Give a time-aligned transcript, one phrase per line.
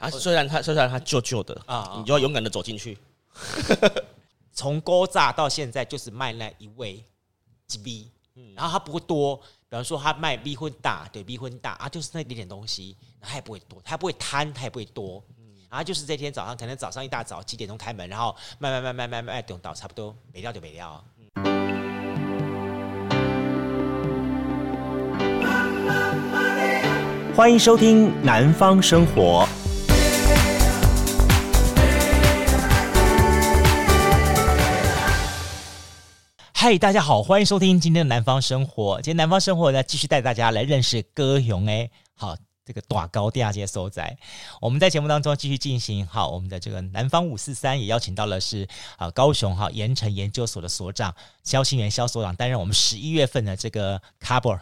[0.00, 2.96] 啊，虽然他虽然他旧旧的啊，你就要勇敢的走进去。
[4.50, 7.04] 从高炸到现在就是卖那一味
[7.66, 8.10] 鸡米，
[8.56, 15.22] 然后他不会多，比方说他卖米粉大，对，米粉大啊，就是那一点点东西，他也不会多，他不会贪，他也不会多，
[15.68, 21.04] 然后就是这天早上，可能早上一大早几点钟开门，然后卖卖卖卖卖卖，等到差不多没料就没料。
[27.36, 29.46] 欢迎收听《南方生活》。
[36.62, 38.98] 嗨，大家好，欢迎收听今天的《南方生活》。
[39.00, 41.64] 今天《南方生活》呢，继续带大家来认识歌咏。
[41.64, 41.88] 哎。
[42.14, 42.36] 好。
[42.70, 44.16] 这个大高第二届所在，
[44.60, 46.06] 我们在节目当中继续进行。
[46.06, 51.12] 好，我们的这个南方五四三也邀请到了是啊高雄哈盐城研究所的所长
[51.42, 54.56] 萧清元肖所长担任我们十一月份的这个 cover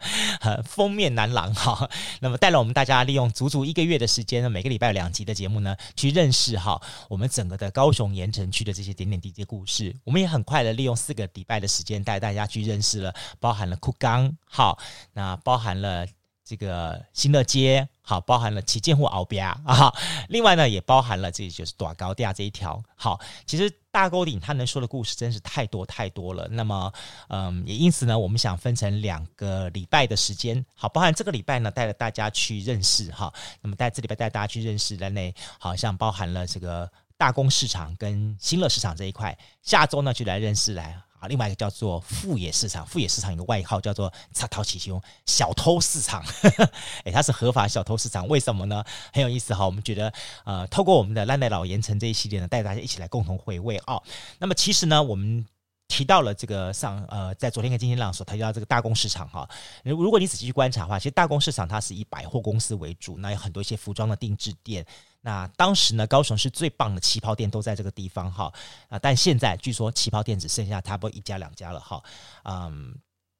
[0.64, 1.90] 封面男郎哈。
[2.20, 6.80] 那么带了我们大家利用足足一个月的时间呢，每个礼拜有两集的节目呢，去认识哈
[7.10, 9.94] 我们整个的高雄盐城区的这些点点滴滴故事。
[10.04, 14.78] 我们也很快的利用四个礼拜的时间带大家去认识了，包含了库冈好，
[15.12, 16.06] 那包含了。
[16.52, 19.90] 这个新乐街好，包含了旗舰户鳌边啊，
[20.28, 22.78] 另外呢也包含了这就是大高架这一条。
[22.94, 26.46] 好，其实大沟顶他能说的故事真是太多太多了。
[26.50, 26.92] 那么，
[27.28, 41.00] 嗯，也因此呢，我们想分成两个礼拜的时间，好，包含这个礼拜呢带着大家去认识哈，那么带这礼拜带大家去认识的那好像包含了这个大宫市场跟新乐市场这一块，下周呢就来认识来。
[41.22, 46.20] 啊，另外一个叫做富野市场，富野市场有个外号叫做“贼偷奇凶”小偷市场，
[47.06, 48.82] 诶、它是合法小偷市场，为什么呢？
[49.12, 49.64] 很有意思哈。
[49.64, 50.12] 我们觉得，
[50.44, 54.02] 呃，透过我们的烂带老盐城这一系列呢，带大家一起来共同回味哦。
[54.40, 55.46] 那么其实呢，我们
[55.86, 59.48] 提到了这个上，呃，在昨天跟今天浪所提到这个大公市场哈。
[59.84, 64.84] 如果你仔细去观察的话，其实大公市场它是以百货公司为主，那有很多一些服装的定制店。
[65.24, 68.52] 那当时呢，高雄是最棒的旗袍店都在这个地方哈
[68.88, 72.02] 啊，但现在据说旗袍店只剩下差不多一家两家了哈，
[72.42, 72.92] 嗯，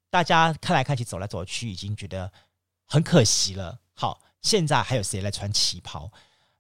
[0.09, 2.33] 大家看来看去走来走去，已经觉得
[2.87, 3.77] 很可惜了。
[3.95, 6.09] 好，现在还有谁来穿旗袍？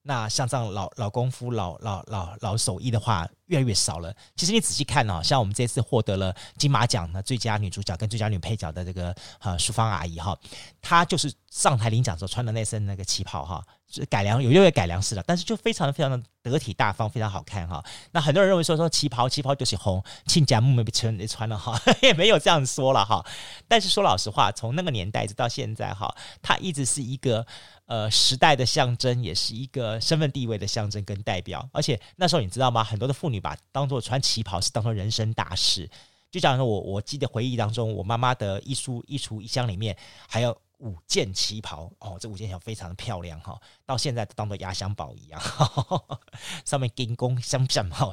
[0.02, 4.12] 那像这样老老功夫、老老老老手艺的话，越来越少了。
[4.34, 10.36] 其实你仔细看哦，像我们这次获得了金马奖的最佳女主角跟最佳女配角的这个呃淑芳阿姨哈，
[10.80, 13.62] 她就是上台领奖时候穿的那身那个旗袍哈。
[14.08, 17.84] 改良有因为改良式的，但是就非常非常的得体大方，非常好看哈。
[18.12, 23.22] 那很多人认为说说旗袍旗袍就是红，亲家木没被穿你穿了哈， 也没有这样说了哈。
[23.68, 27.46] 但是说老实话，从那个年代直到现在哈，它一直是一个
[27.84, 31.68] 呃时代的象征，也是一个身份地位的象征跟代表。
[31.70, 32.82] 而且那时候你知道吗？
[32.82, 35.90] 很多的妇女把当做穿旗袍是当做人生大事。
[36.30, 39.94] 就讲说我我记得回忆当中，我妈妈的一书一橱一箱里面
[40.26, 40.56] 还有。
[40.82, 43.56] 五件旗袍哦，这五件旗袍非常的漂亮哈，
[43.86, 45.64] 到现在都当做压箱宝一样，呵
[45.96, 46.20] 呵
[46.64, 48.12] 上面金光相闪哈。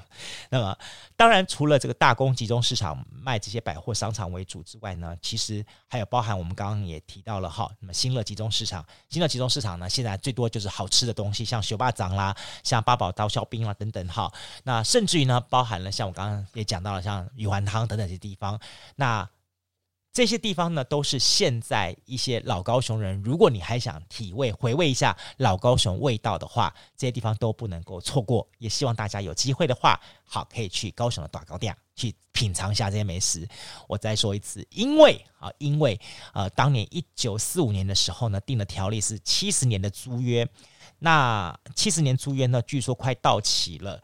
[0.51, 0.77] 那么，
[1.17, 14.31] 当然除了这个大宫集中市场卖这些百货商场为主之外呢，其实还有包含我们刚刚也提到了哈，那么新乐集中市场，新乐集中市场呢，现在最多就是好吃的东西，像手巴掌啦，像八宝刀削冰啦等等哈。
[14.63, 18.59] 那甚至于呢，包含了像我刚刚也讲到了，像玉环汤等等这些地方，
[18.95, 19.27] 那。
[20.11, 28.45] 这些地方呢，都是现在一些老高雄人，如果你还想体味、回味一下老高雄味道的话，这些地方都不能够错过。
[28.57, 33.47] 也希望大家有机会的话，好，可以去高雄的大高店去品尝一下这些美食。
[33.87, 35.97] 我再说一次，因为啊，因为
[36.33, 40.45] 呃，当年一九四五年的时候呢，定了条例是七十年的租约，
[40.97, 44.01] 那七十年租约呢，据说快到期了。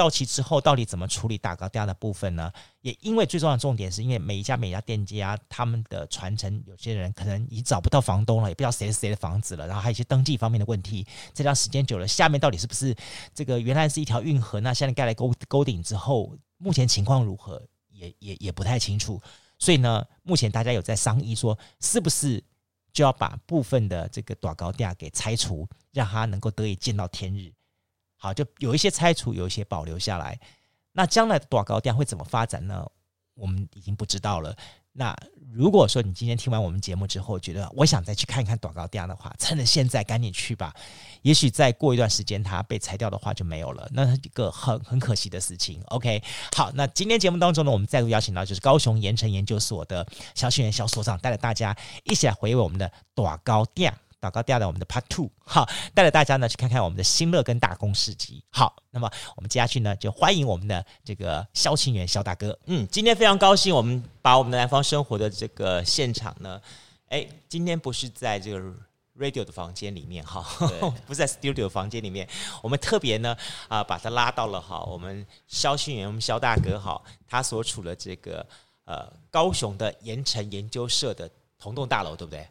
[0.00, 2.50] 到期之后，到底怎么处理大高店的部分呢？
[2.80, 11.06] 也因为最重要的重点是因为每一家每一家店家他们的传承，有些人可能已找不到房东了，也不知道谁是谁的房子了，然后还有一些登记方面的问题。
[11.34, 12.94] 这段时间久了，下面到底是不是
[13.34, 14.60] 这个原来是一条运河？
[14.60, 17.62] 那现在盖了沟沟顶之后，目前情况如何？
[17.90, 19.20] 也也也不太清楚。
[19.58, 22.42] 所以呢，目前大家有在商议说，是不是
[22.92, 27.52] 就要把部分的这个大高店给拆除，让它能够得以见到天日。
[28.22, 30.38] 好，就有一些拆除，有一些保留下来。
[30.92, 32.86] 那将来的大高店会怎么发展呢？
[33.34, 34.54] 我们已经不知道了。
[34.92, 35.12] 那
[35.52, 40.72] 如果说你今天听完我们节目之后，觉得我想再去看一看短高店的话，趁着现在赶紧去吧。
[41.22, 45.82] 也许再过一段时间，它被拆掉的话就没有了，那是一个很很可惜的事情。
[45.86, 46.22] OK，
[46.54, 53.92] 好，那今天节目当中呢，我们再度邀请到就是高雄盐城研究所的萧清元萧所长，带着大家一起来回味我们的短高调。
[54.22, 58.44] 祷告掉的我们的 Part Two，好，带着大家呢去看看我们的新乐跟大公市集。
[58.50, 62.56] 好，那么我们接下去呢就欢迎我们的这个萧清源萧大哥。
[62.66, 66.62] 嗯，今天非常高兴，我们把我们的南方生活的这个现场呢，
[67.08, 68.72] 哎，今天不是在这个
[69.18, 70.46] radio 的房间里面哈，
[71.04, 72.28] 不是在 studio 房间里面，
[72.62, 73.36] 我们特别呢
[73.66, 78.46] 啊、呃、把他拉到了哈，我们肖训元，我们肖大哥哈，他所处的这个
[78.84, 81.28] 呃高雄的盐城研究社的
[81.58, 82.46] 同栋大楼，对不对？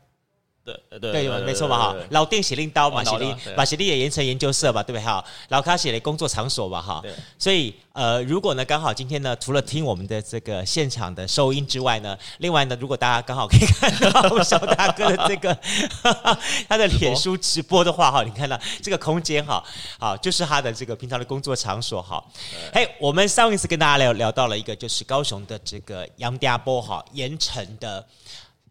[0.63, 5.24] 对对对，对，没错嘛哈，老店写令刀嘛，写令把写令也盐埕研究社吧，对不对哈？
[5.50, 7.04] 老卡写的工作场所吧哈，
[7.40, 15.58] 所以呃，如果呢刚好今天呢，除了听我们的这个现场的收音之外呢，另外呢，如果大家刚好可以看到小大哥的这个
[16.69, 19.63] 他的脸书直播的话哈，你看到这个空间哈，
[20.00, 22.24] 好，就是他的这个平常的工作场所哈。
[22.72, 28.06] 嘿，我们上一次跟大家聊聊到了一个就是高雄的这个杨家波哈盐城的。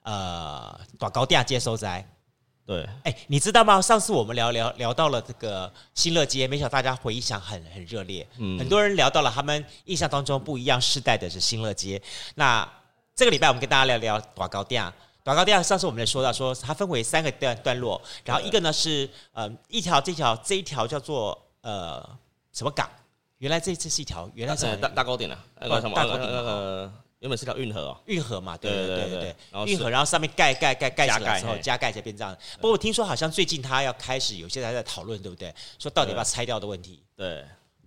[0.02, 2.04] 呃，大高店接收灾，
[2.64, 3.82] 对，哎、欸，你知道吗？
[3.82, 12.00] 上次我们聊聊聊到了这个新乐街，没想到大家回忆想很很热烈，嗯，很多人聊到了他们印象当中不一样世代的是新乐街。
[12.36, 12.66] 那
[13.14, 14.90] 这个礼拜我们跟大家聊聊大高店，
[15.22, 22.00] 大高店上次我们也说到说它分为三个段段落，然后一个呢是呃一条这条这一条叫做呃
[22.52, 22.88] 什么港？
[23.36, 26.90] 原来这这是一条原来是大大高店啊，那个什么呃。
[27.20, 32.36] 原本是条运河哦，运河嘛，对对对对对，运河，然后上面盖盖盖盖起来之后加盖才变这样。
[32.56, 35.54] 不过我听说好像最近他要开始有些人在讨论，对不对？
[35.78, 37.02] 说到底要不要拆掉的问题。
[37.14, 37.44] 对，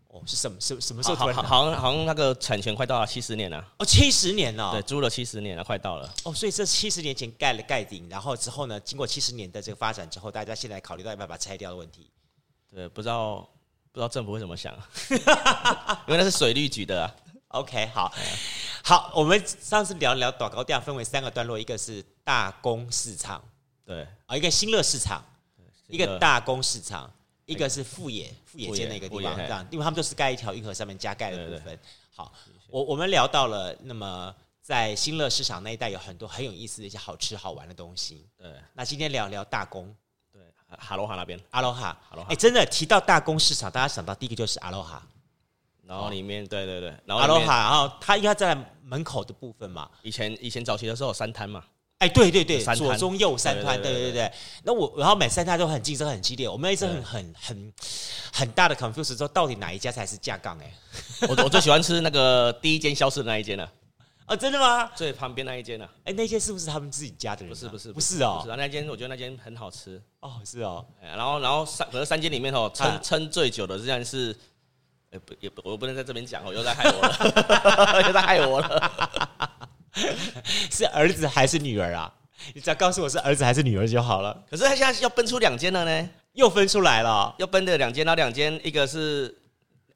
[0.10, 1.16] 哦，是什么什什么时候？
[1.16, 3.58] 好像好像那个产权快到了七十年了。
[3.80, 4.72] 哦，七十年了。
[4.72, 6.14] 对，租了七十年了，快到了。
[6.26, 12.08] 哦，所以这七十年前盖了盖顶，然后之后呢，经过七十年的这个发展之后，大家现在考虑到要不要把它拆掉的问题。
[12.72, 13.38] 对，不知道
[13.92, 14.72] 不知道政府会怎么想，
[15.10, 17.16] 因为那是水利局的啊。
[17.50, 18.12] OK，好，
[18.86, 23.42] 好，我们上次聊聊短高调分为三个段落，一个是大公市场，
[23.86, 25.24] 对，啊，一个新乐市场，
[25.88, 27.10] 一个大公市场，
[27.46, 31.80] 一个是富野富野街那个地方，这样，因为他们都是盖一条运河上面加盖的部分。
[32.14, 32.30] 好，
[32.68, 38.28] 我我们聊到了，那么在新乐市场那一带有很多很有意思的一些好吃好玩的东西。
[38.38, 39.96] 对，那今天聊聊大公，
[40.30, 40.42] 对，
[40.78, 45.02] 哈罗哈那边，阿罗哈，哈罗哈，哎，真的提到大公市场，大家想到第一个就是阿罗哈。
[45.94, 49.88] 然后里面，对对对，然后阿罗哈，然后他应该在门口的部分嘛。
[50.02, 51.64] 以前以前早期的时候有三摊嘛。
[52.00, 54.30] 哎，对对对，左中右三摊，对对对。
[54.64, 57.74] 那我然后每三摊都很竞争很激烈，我们一直很很很
[58.34, 60.58] 很大的 confuse，说到底哪一家才是架杠？
[60.60, 60.74] 哎，
[61.30, 63.72] 我我最喜欢吃那个第一间消失的那一间了。
[64.26, 64.92] 啊， 真的吗？
[64.96, 65.88] 最旁边那一间呢？
[66.04, 67.50] 哎，那间是不是他们自己家的人？
[67.50, 70.02] 不是不是不是哦，那间我觉得那间很好吃。
[70.20, 70.86] 哦，是哦。
[71.02, 74.04] 然后然后三可是三间里面哦，撑撑最久的，实际上
[75.20, 78.92] 不也不，我不能在这边讲哦，又在害我了，又在害我了。
[80.72, 82.12] 是儿子还是女儿啊？
[82.54, 84.44] 你只要告诉我是儿子还是女儿就好了。
[84.50, 89.34] 可是他现在要分出两间了呢，又分出来了，要分的两间，那两间一个是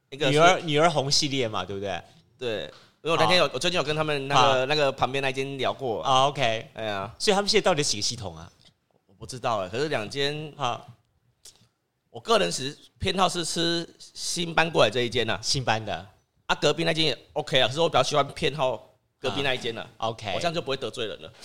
[0.09, 2.01] 一个女儿女儿红系列嘛，对不对？
[2.37, 2.61] 对，
[3.01, 6.27] 因为我那天有我最近有跟他们那个那个旁边那间聊过啊。
[6.27, 8.49] OK，哎呀，所以他们现在到底几个系统啊？
[9.07, 10.79] 我不知道哎，可是两间哈。
[12.17, 15.93] 我个人是偏好是吃新搬过来这一间呐，新搬的
[16.47, 19.87] 啊，隔壁那间也 OK 啊，可是我比较喜欢偏好隔壁那一间呢。
[19.97, 21.31] OK，我这样就不会得罪人了。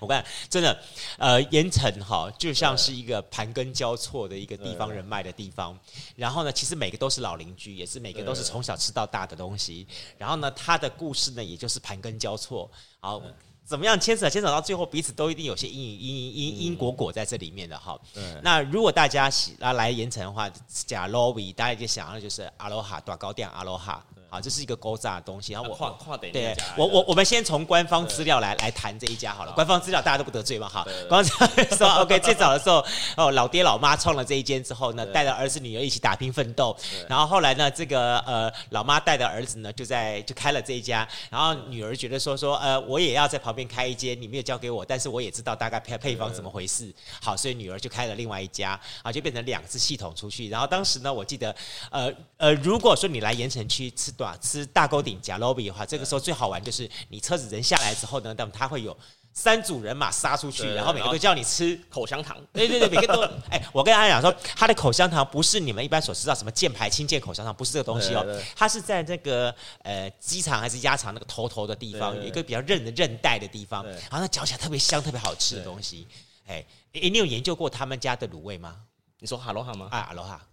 [0.00, 0.78] 我看真的，
[1.16, 5.74] 呃，盐城哈就像是一个盘根交错的一个地方人脉的地方。
[6.16, 9.88] 然后呢，其实每个都是老邻居，也是每个都是从小吃到大的东西。
[10.18, 12.70] 然后呢，他的故事呢，也就是盘根交错。
[13.00, 13.22] 好。
[13.70, 17.96] 怎么样牵扯牵扯到最后，彼此都一定有些因因因因果果在这里面的哈。
[18.42, 24.04] 那如果大家喜啊来盐城的话，讲 lobby，大家就想要就是阿罗哈短高店阿罗哈。
[24.30, 25.52] 好，这是一个勾诈的东西。
[25.52, 29.50] 然后我跨跨点对，我我我们先从官方资料来来谈这一家好了。
[29.52, 30.86] 官方资料大家都不得罪嘛，哈。
[31.08, 36.76] 官方资料说 OK，最早的时候哦，老爹老妈创了这一间之后呢，带着儿子女儿一起打拼奋斗。
[37.08, 41.08] 然后后来呢，这个呃老妈带着儿子呢，就在就开了这一家。
[41.28, 46.94] 然后女儿觉得说说呃，我也要在旁边开一间，你没有交给我，但是我也知道大概配配方怎么回事。
[47.20, 50.48] 好，所以女儿就开了另外一家，啊，就变成两次系统出去。
[50.48, 51.52] 然后当时呢，我记得
[51.90, 54.12] 呃呃，如果说你来盐城区吃。
[54.40, 58.96] 吃大沟顶加 lobby 的话，这个时候最好玩就是你车子人下来之后呢，那么他会有
[59.32, 62.36] 三组人马杀出去，然后每个都叫你吃口香糖。
[62.52, 76.06] 对对对，每个都哎，我跟大家讲说，他的口香糖不是你们一般所知道什么箭牌、轻剑口香糖，不是这个东西哦，它是在那个呃鸡肠还是鸭肠那个头头的地方，有一个比较韧的韧带的地方，然后它嚼起来特别香、特别好吃的东西。
[76.46, 78.76] 哎，你有研究过他们家的卤味吗？
[79.20, 79.86] 你说哈罗哈吗？
[79.92, 80.44] 啊，哈罗哈，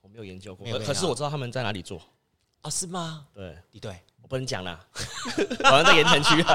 [0.00, 2.00] 我没有研究过，可是我知道他们在哪里做。
[2.64, 3.26] 哦，是吗？
[3.34, 4.78] 对，你对，我不能讲了，
[5.64, 6.44] 好像在盐城区。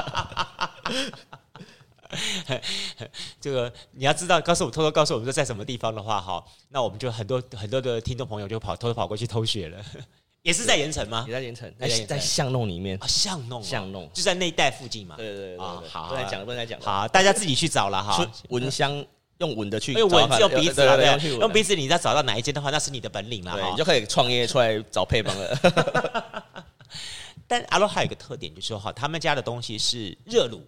[3.40, 9.80] 这个你要知道，告诉我，偷偷告诉我们说在什么地方的话，哈，那我们就很多很多的听众朋友就跑偷偷跑过去偷学了。
[10.42, 11.24] 也是在盐城吗？
[11.28, 15.14] 也在盐城，在在在巷弄里面啊，巷弄巷弄就在那一带附近嘛。
[15.14, 16.80] 对对对啊，好，不能讲，不能讲。
[16.80, 18.28] 好，大家自己去找了哈。
[18.48, 19.04] 蚊香
[19.40, 23.70] 用闻的去，用闻用鼻子啊，对，用鼻子，你再找到哪一间的话，那是你的本领了哈。
[23.70, 26.44] 你就可以创业出来找配方了。
[27.48, 30.60] 但阿罗还有一个特点，就是说哈，他们家的东西是热卤，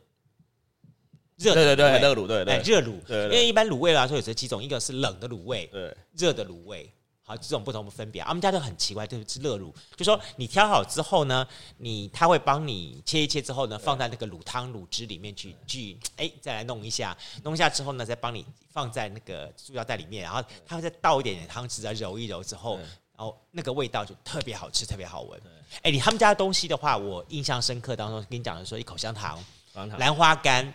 [1.37, 2.59] 热对对对热卤对对。
[2.64, 6.91] 热卤，对，因为一般卤味来说有这几种，一个是冷的卤味，对，热的卤味。
[7.25, 11.47] 好，这种不同的分别，他们家都很奇怪，就是热卤，就说你挑好之后呢，
[11.79, 22.76] 你他会帮你切一切之后呢，放在那个卤汤卤汁里面去去，哎，再来弄一下，弄一下之后呢，再帮你放在那个塑料袋里面，然后他会再倒一点点汤汁，再揉一揉之后，
[23.17, 25.41] 然后那个味道就特别好吃，特别好闻。
[25.83, 29.38] 哎，你他们家的东西的话，我印象深刻当中跟你讲的说，一口香糖、
[29.97, 30.75] 兰花干，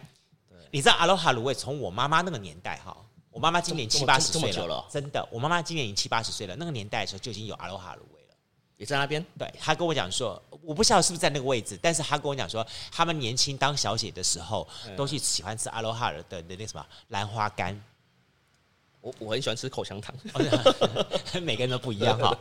[0.71, 2.95] 你知道阿罗哈卤味从我妈妈那个年代哈。
[3.37, 5.23] 我妈妈今年七八十岁了，了真的。
[5.31, 8.35] 我妈妈今年已经七八十岁了，那个年代的时候就已经有阿罗哈芦味了，
[8.77, 9.23] 也在那边。
[9.37, 17.79] 对，她跟我讲说，我不知道是不是在那个位置，但是她跟我讲说，他们年轻当小姐的时候，都是喜欢吃阿罗哈的的那什么兰花干。
[19.01, 20.15] 我我很喜欢吃口香糖，
[21.43, 22.35] 每个人都不一样哈。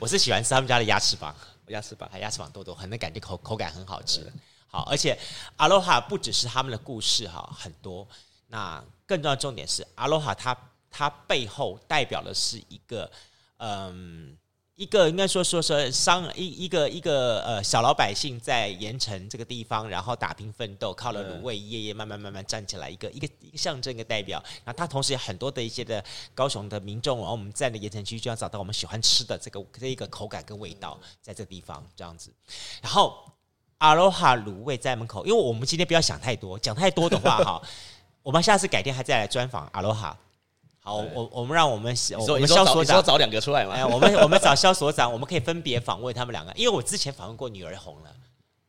[0.00, 1.32] 我是喜欢吃他们家的鸭翅膀，
[1.68, 4.26] 鸭翅膀，鸭翅膀多多，很能感觉口口感很好吃。
[4.66, 5.16] 好，而且
[5.58, 8.04] 阿罗哈不只是他们的故事哈，很多。
[8.50, 10.56] 那更重要的重点是，阿罗哈它
[10.90, 13.08] 它背后代表的是一个，
[13.58, 14.36] 嗯，
[14.74, 24.42] 一个应该说说说商一一个一个呃小老百姓在盐城这个地方，然后打拼奋斗，靠了卤味一页页慢慢慢慢站起来，一个一个一个象征一个代表。
[24.64, 26.04] 然后它同时有很多的一些的
[26.34, 32.32] 高雄的民众，然后我们在的盐城区就要找到我们喜欢吃的这个这一个口感跟味道，在这个地方这样子。
[32.82, 33.16] 然后
[33.78, 37.62] 阿罗哈卤味在门口，因为我们今天不要想太多，讲太多的话哈。
[38.22, 40.16] 我们下次改天还再来专访阿罗哈。
[40.82, 43.74] 好，我我们让我们我们肖所长找两个出来嘛。
[43.74, 48.10] 哎，我们我们找肖所长，我们可以分别访问他们两个，因为我之前访问过女儿红了，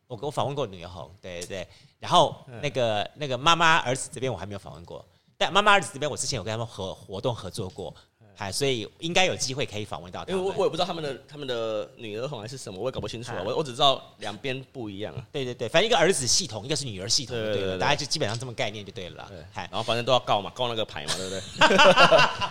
[0.06, 1.68] 我我访问过女儿红，对对对。
[1.98, 5.04] 然后那个那个妈妈儿子这边我还没有访问过，
[5.38, 7.94] 但妈妈儿子这边我之前有跟他们合活动合作过。
[8.36, 10.32] 哎，所以应该有机会可以访问到他。
[10.32, 13.42] 因为我我也不知道他们的他们的女儿红还是什么，我也搞不清楚啊。
[13.44, 15.24] 我我只知道两边不一样啊。
[15.30, 19.26] 对对对，反正一个儿子系统，一个是女儿系统，对对对，大家就基本上这么概念就对了。
[19.28, 21.40] 对，然后反正都要告嘛，告那个牌嘛，对不对？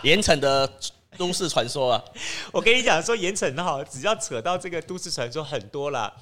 [0.09, 0.69] 盐城的
[1.17, 2.03] 都市传说啊，
[2.53, 6.13] 我跟你讲说，盐城哈，只要扯到这个都市传说很多了。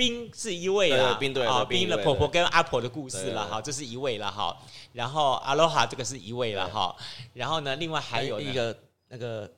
[0.00, 4.56] 冰是一位啦，冰对啊，冰的婆婆跟阿婆的故事了哈，这是一位了哈。
[4.94, 6.96] 然后阿罗哈这个是一位了哈。
[7.34, 8.74] 然后呢，另外还有一个
[9.08, 9.50] 那个。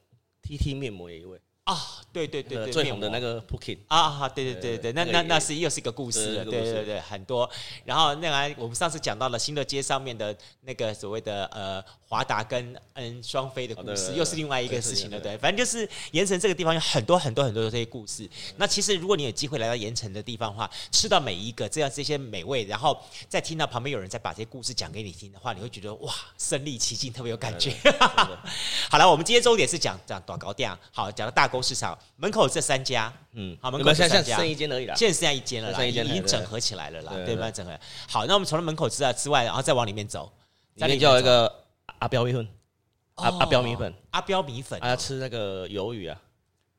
[0.45, 1.79] T T 面膜也一位啊，
[2.13, 7.49] 对对对对，最红的那个 Pukin 啊，对对对对，那那那是又是一个故事了，对对对，很多。
[7.85, 15.39] 然后那个我们上次讲到了新乐街上面的那个所谓的呃华达跟嗯双飞的故事，又是另外一个事情了，对。
[15.39, 18.29] 反正就是盐城这个地方有很多很多很多的这些故事。
[18.57, 27.73] 那其实如果你有机会来到盐城的地方的话，吃到每一个这样这些美味，然后再听到旁边有人在把这些故事讲给你听的话，你会觉得哇，身临其境，特别有感觉。
[28.91, 37.51] 好了，我们今天重点是讲讲短高店，好，讲到大沟市场门口这三家，嗯，好，门口这三家，剩一间而已了，现在剩下一间了啦，已经整合起来了啦，对吧？
[37.51, 37.79] 整合。
[38.09, 40.33] 好，那我们除了门口之外之外，然后再往里面走，
[40.77, 41.65] 里面就有一个
[41.99, 42.49] 阿彪米粉，
[43.17, 46.19] 阿阿彪米粉，阿彪米粉，他吃那个鱿鱼啊，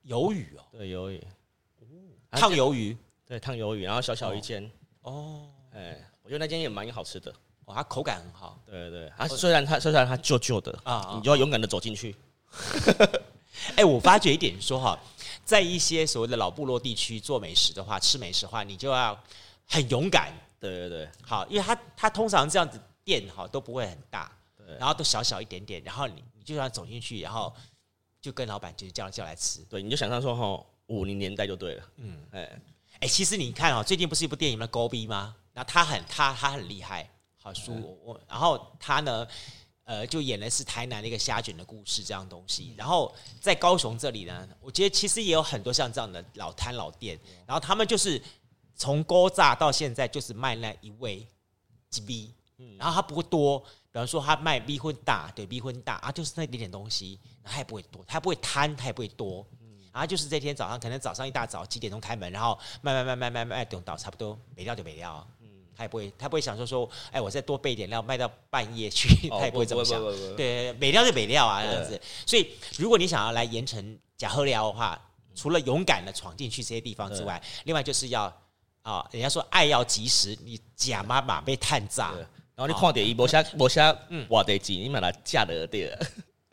[0.08, 1.24] 鱿鱼哦，对，鱿鱼，
[2.32, 4.70] 烫鱿鱼，对，烫鱿鱼，然后小小一间，
[5.04, 7.32] 哦，哎，我觉得那间也蛮好吃的，
[7.66, 12.16] 哦，它口感很好，对对，它虽然它虽然它旧旧的啊，你就要勇敢的走进去。
[13.72, 14.98] 哎、欸，我发觉一点说哈，
[15.44, 19.18] 在一些所谓的老部落地区做美食的话，吃美食的话，你就要
[19.66, 20.34] 很勇敢。
[20.60, 24.32] 对对对，好，因为他他通常这样子店哈都不会很大，
[24.80, 27.54] 然后都小小一点点，然后你你就要走进去，然后
[28.22, 29.60] 就跟老板就叫叫来吃。
[29.70, 31.84] 对，你就想象说哈，五零年代就对了。
[31.98, 34.66] 嗯，哎哎、欸，其实你看哦，最近不是一部电影吗？
[34.68, 35.36] 高逼吗？
[35.54, 37.10] 那他很他他很厉害，
[37.42, 39.28] 好书我、嗯、然后他呢？
[39.86, 48.22] 呃，就演的是台南的一个虾卷的故事这样东西，然后在高雄这里呢，我觉得其实也有很多像这样的老摊老店，然后他们就是
[48.76, 51.28] 从锅炸到现在就是卖那一味
[51.90, 52.34] 鸡 B，，
[52.78, 53.66] 然后他不会多，比
[54.00, 59.46] 方说他卖米粉大，对，米粉大啊，就是那一点点东西，然后他也不会多，他不会贪，他也不会多，
[59.92, 65.28] 然后就是这天早上可能早上一大早几点钟开门，然后卖卖卖卖卖卖，等到差不多没料就没料。
[65.76, 70.02] 他也不会，他不会想说说，哎，我再多备点料卖到半夜去， 他也不会这么想。
[70.36, 72.00] 对，美料就美料啊，这样子。
[72.26, 75.00] 所以，如果你想要来盐城假喝料的话，
[75.36, 78.32] 除了勇敢的闯进去这些地方之外，另外就是要
[78.82, 82.14] 啊，人家说爱要及时，你假妈妈被探炸，
[82.56, 86.00] 然后你看点一波下波下， 嗯，哇得急，你把它架得对了。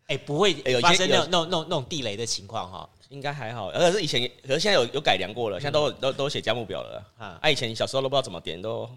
[0.06, 2.88] 哎，不会发生那种那种那种那种地雷的情况哈。
[3.10, 7.04] 应该还好，而是以前，可是现在有有改良过了，现在都、嗯、都都写价目表了。
[7.18, 7.38] 啊。
[7.42, 8.88] 啊，以前小时候都不知道怎么点，都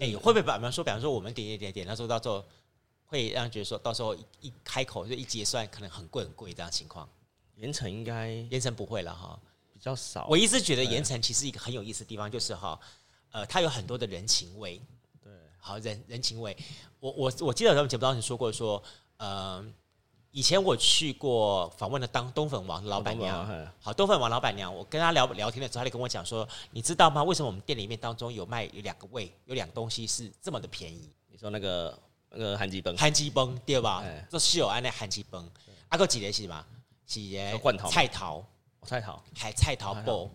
[0.00, 2.44] 哎、欸，会不会比方说，比方说我们点点点点，那时候到时候
[3.06, 7.08] 会让人觉得说到时候一开口就一结算，可能很贵很贵这样情况。
[7.54, 9.38] 盐城应该盐城不会了哈，
[9.72, 10.26] 比较少。
[10.28, 12.78] 我一直觉得盐城其实一个很有意思的地方，就是哈，
[13.30, 14.80] 呃，它有很多的人情味。
[15.22, 16.56] 对，好人人情味。
[17.00, 18.82] 我我我记得咱们节目当中说过说，
[19.18, 19.64] 呃。
[20.36, 27.24] 以前我去过访问了当冬粉王老板娘，好，冬粉王老板娘，我跟她聊聊天的时候，她就跟我讲说，你知道吗？
[27.24, 31.10] 为什么我们店里面当中有卖有两个味，有两东西是这么的便宜？
[31.28, 34.04] 你说那个那个韩鸡崩，韩鸡崩对吧？
[34.28, 35.48] 这是有安那韩鸡崩，
[35.88, 36.62] 阿哥几个是吗？
[37.06, 38.44] 几个罐头菜桃，
[38.82, 39.24] 菜桃。
[39.34, 40.28] 还菜桃包，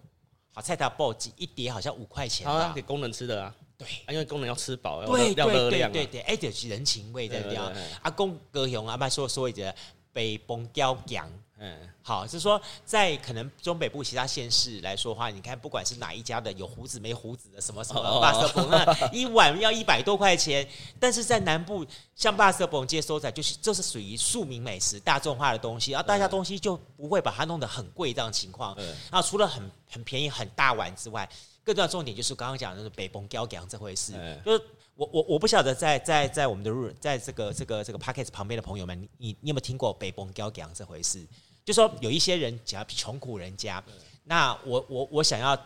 [0.51, 7.71] 好菜头包一碟好像五块钱，啊，给工人吃的啊，对，因为工人要吃饱，对对对对对，哎，就是人情味在掉。
[8.01, 9.73] 阿公高雄阿妈说说一个。
[10.13, 20.67] 北崩雕讲，嗯，好，就是说，在可能中北部其他县市来说的话，你看，不管是哪一家的有胡子没胡子的，什么什么巴色崩，那一碗要一百多块钱，
[21.00, 28.75] 但是在南部，像巴色崩街收仔，就是这是属于庶民美食、大众化的东西，然后大家东西就不会把它弄得很贵这样的情况。
[28.77, 31.29] 嗯，然后除了很很便宜很大碗之外，
[31.63, 34.13] 更重要重点就是刚刚讲的北崩雕讲这回事，
[34.46, 34.63] 就是。
[34.94, 41.25] 我我我不晓得在在在我们的入在这个这个这个 p a c k e t 旁边的朋友们，你你有没有听过北崩雕讲这回事？
[41.65, 43.84] 就说有一些人，假如穷苦人家，
[44.25, 45.58] 那我我我想要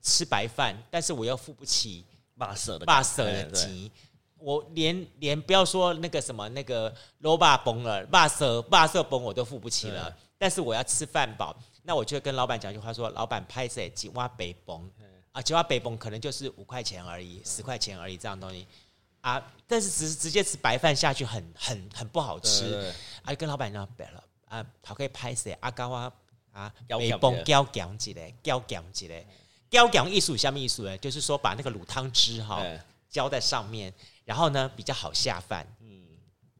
[0.00, 2.02] 吃白饭，但是我又付不起
[2.38, 3.90] 巴色的巴色的钱，
[4.38, 14.88] 我连连不要说那个什么那个罗巴崩了，巴色巴色崩我都付不起了，但是我要吃饭饱，那我就跟老板讲一句话说，老板拍谢几挖北崩。
[15.38, 18.66] 啊，其他北崩可能就是五块钱而已，十块钱而已这样东西
[19.20, 22.92] 啊，但是直直接吃白饭下去很很很不好吃。
[23.22, 26.12] 啊，跟老板娘白了啊，他可以拍摄阿高啊
[26.50, 29.24] 啊，北崩胶讲起来，胶讲起来，
[29.70, 30.98] 胶讲艺术什么艺术呢？
[30.98, 32.60] 就是说把那个卤汤汁哈
[33.08, 35.64] 浇在上面，然后呢比较好下饭。
[35.78, 36.04] 嗯，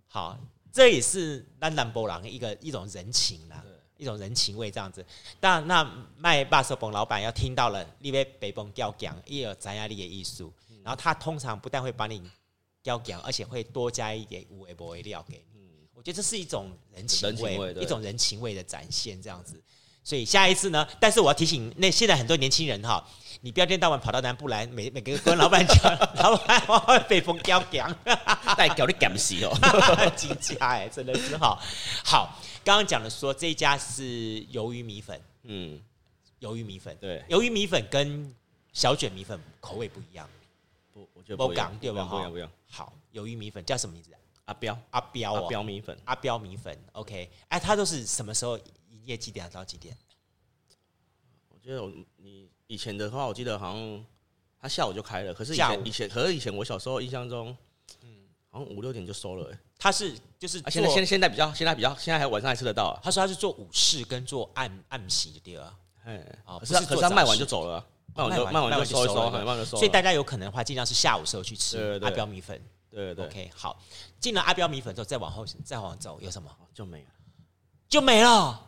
[0.07, 0.39] 好，
[0.73, 3.61] 这也是南南波郎一个一种人情啦。
[3.99, 5.05] 一种人情味这样子，
[5.39, 5.85] 但那
[6.17, 10.51] 卖巴手崩老板要听到了，你为北崩吊讲也有咱压力的艺术，
[10.83, 12.23] 然后他通常不但会把你
[12.83, 15.59] 吊讲，而且会多加一点五味博味料给你。
[15.93, 19.61] 我觉得这是一种人情味，一种人情味的展现这样子。
[20.09, 23.07] 所以下一次呢，但是我要提醒那现在很多年轻人哈，
[23.43, 27.95] 你不要一天到晚跑到南部来，每每个跟老板讲，老板我会北崩雕讲，
[28.57, 29.53] 带叫你干死哦，
[30.17, 31.63] 金家哎，真的是好
[32.03, 32.41] 好。
[32.65, 34.03] 刚刚讲的说这一家是
[34.47, 35.79] 鱿鱼米粉，嗯，
[36.41, 38.35] 鱿鱼米粉，对，鱿鱼米粉跟
[38.73, 40.27] 小卷米粉口味不一样，
[40.95, 42.05] 不，我觉得不一样，对吧？
[42.05, 42.51] 不一样，不一样。
[42.71, 44.09] 好，鱿鱼米粉叫什么名字？
[44.47, 46.75] 阿彪，阿彪，阿彪米粉，阿彪米粉。
[46.93, 48.59] OK，哎，他都是什么时候
[49.09, 49.17] 营业？
[49.17, 49.97] 几点到几点？
[51.49, 54.07] 我记得我你以前的话，我记得好像
[54.61, 57.57] 他下午就开了，可是以前以前，可是以前我小时候印象中，
[58.03, 59.57] 嗯，好像五六点就收了。
[59.79, 62.99] 他是就是现在现现在比较现在比较现在还晚上还吃得到。
[63.03, 65.79] 他说他是做午市跟做暗暗席的店啊。
[66.05, 66.19] 哎，
[66.59, 69.77] 可是可是他卖完就走了，卖完就卖完就收一收，卖完就收。
[69.77, 72.61] 所以大家有可能的话，尽量是下午时候去吃阿彪米粉。
[72.91, 73.27] 对对。
[73.27, 73.81] OK，好，
[74.19, 76.51] 进了阿彪米粉之后，再往后再往走有什么？
[76.75, 77.11] 就没了，
[77.89, 78.68] 就没了。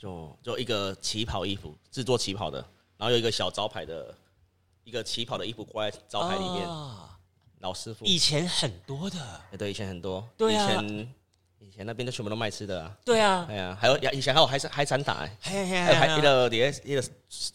[0.00, 2.58] 就就一个旗袍衣服制作旗袍的，
[2.96, 4.16] 然后有一个小招牌的
[4.82, 6.66] 一个旗袍的衣服挂在招牌里面。
[7.58, 11.14] 老师傅，以前很多的，对，以前很多，对啊，以前
[11.62, 17.02] 以前那边都全部都卖吃的啊，对啊，哎呀，还有以前还有海山海产打，还有还一个也也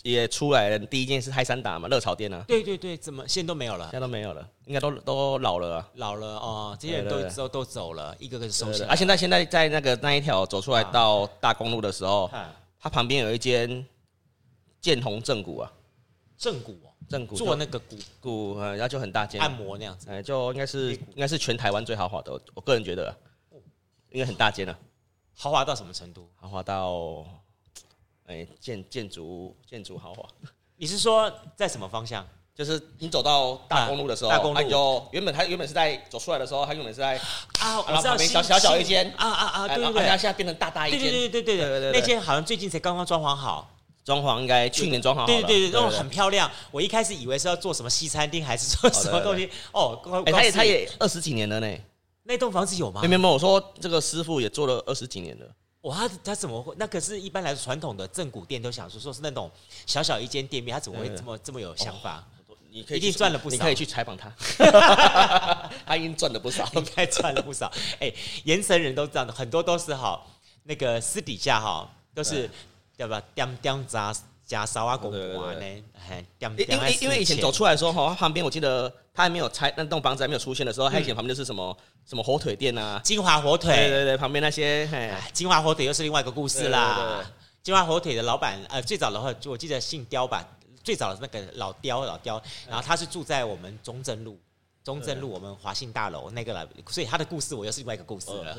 [0.03, 3.85] 也出来了，第一件是海产打嘛，热炒店啊，对对对，怎么现在都没有了？
[3.85, 8.89] 现在都没有了，应该都都老了，老了哦，这些人都都都走了，一个个收起来。
[8.89, 12.29] 而现在现在在那个那一条走出来到大公路的时候，
[12.79, 13.83] 它旁边有一间
[14.79, 15.71] 建宏正骨啊，
[16.37, 16.79] 正骨。
[17.07, 19.39] 正骨做那个骨骨，然后就很大间。
[19.39, 23.15] 按摩那样子，哎，就应该是应该是全台湾最豪华的，我个人觉得，
[24.15, 24.77] 应该很大间了。
[25.35, 26.29] 豪华到什么程度？
[26.39, 27.25] 豪华到，
[28.27, 30.25] 哎，建建筑建筑豪华。
[30.77, 32.25] 你是说在什么方向？
[32.55, 37.17] 就是你走到大公路的时候，大公路就原本它原本是在走出来的时候，它原本是在
[37.59, 43.69] 啊，我知道小小小一间啊啊啊，对对对，现在变成大大一间，对对对对对对，那间好像最近才刚刚装潢好。
[44.05, 46.49] 装潢应该去年装潢好了，对对对，那种很漂亮。
[46.71, 49.49] 我一开始以为是要做什么西餐厅，还是做什么东西？
[49.73, 51.67] 哦，哎，他也他也二十几年了呢。
[52.27, 53.01] 那栋房子有吗？
[53.01, 55.45] 没有没有，我说这个师傅也做了二十几年了。
[55.81, 56.73] 哇，他他怎么会？
[56.77, 59.49] 那可是一般来说传统的正骨店都想说说是那种
[59.85, 62.27] 小小一间店面，他怎么会这么这么有想法？
[62.69, 64.29] 你可以一定赚了不少，你可以去采访他，
[65.85, 67.71] 他已经赚了不少，应该赚了不少。
[67.99, 68.11] 哎，
[68.43, 70.21] 盐城人都这样的，很多都是哈，
[70.63, 72.49] 那个私底下哈都是。
[72.97, 73.21] 对吧？
[73.33, 75.83] 点点炸加烧啊，公馆呢？
[76.37, 84.87] 点点因为因为以前走出来的时候，哈，旁边我记得他还没有拆，那栋房子还没有出现的时候，他以前旁边就是什么什么火腿店啊，金华火腿，对对对，旁边那些，
[85.33, 87.25] 金华火腿又是另外一个故事啦。
[87.63, 90.47] 金华火腿的老板，呃，最早的话，就我记得姓刁吧，
[90.83, 94.39] 最早的那个老刁，老刁，然后他是住在我们中正路，
[94.85, 98.55] 中正路我们华信大楼那个了，所以他的故事我又是另外一个故事了。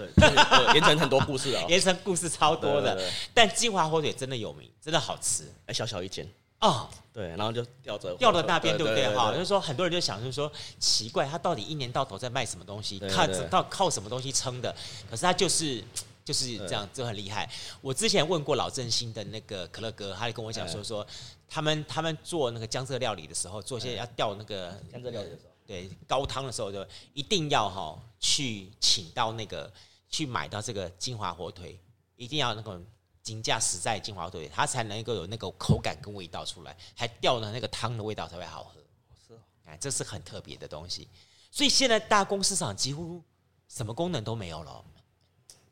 [0.74, 3.00] 盐城很多故事啊， 盐城故事超多的，
[3.32, 6.28] 但金华火腿真的有名，真的好吃，哎，小小一间。
[6.58, 9.08] 哦，对，然后就吊着吊到那边，对不对？
[9.14, 14.74] 哈，就是说很多人就想，就是说奇怪，他到底一年到头在卖什么东西，靠到靠什么东西撑的？
[15.08, 15.82] 可是他就是。
[16.26, 17.48] 就是这样，就很厉害。
[17.80, 21.06] 我之前问过老振兴的那个可乐哥，他就跟我讲说说，
[21.48, 29.72] 他们他们做那个江浙料理的时候，做些要吊那个江浙料理的时候，对高汤的时候，就一定要哈去请到那个
[30.08, 31.78] 去买到这个金华火腿，
[32.16, 32.80] 一定要那个
[33.22, 38.80] 金价实在金华火腿，它才能够有那个口感跟味道出来，还吊了那个汤的味道才会好喝。
[39.26, 41.08] 是，哎，这是很特别的东西。
[41.50, 43.22] 所以现在大公市场几乎
[43.68, 44.84] 什么功能都没有了。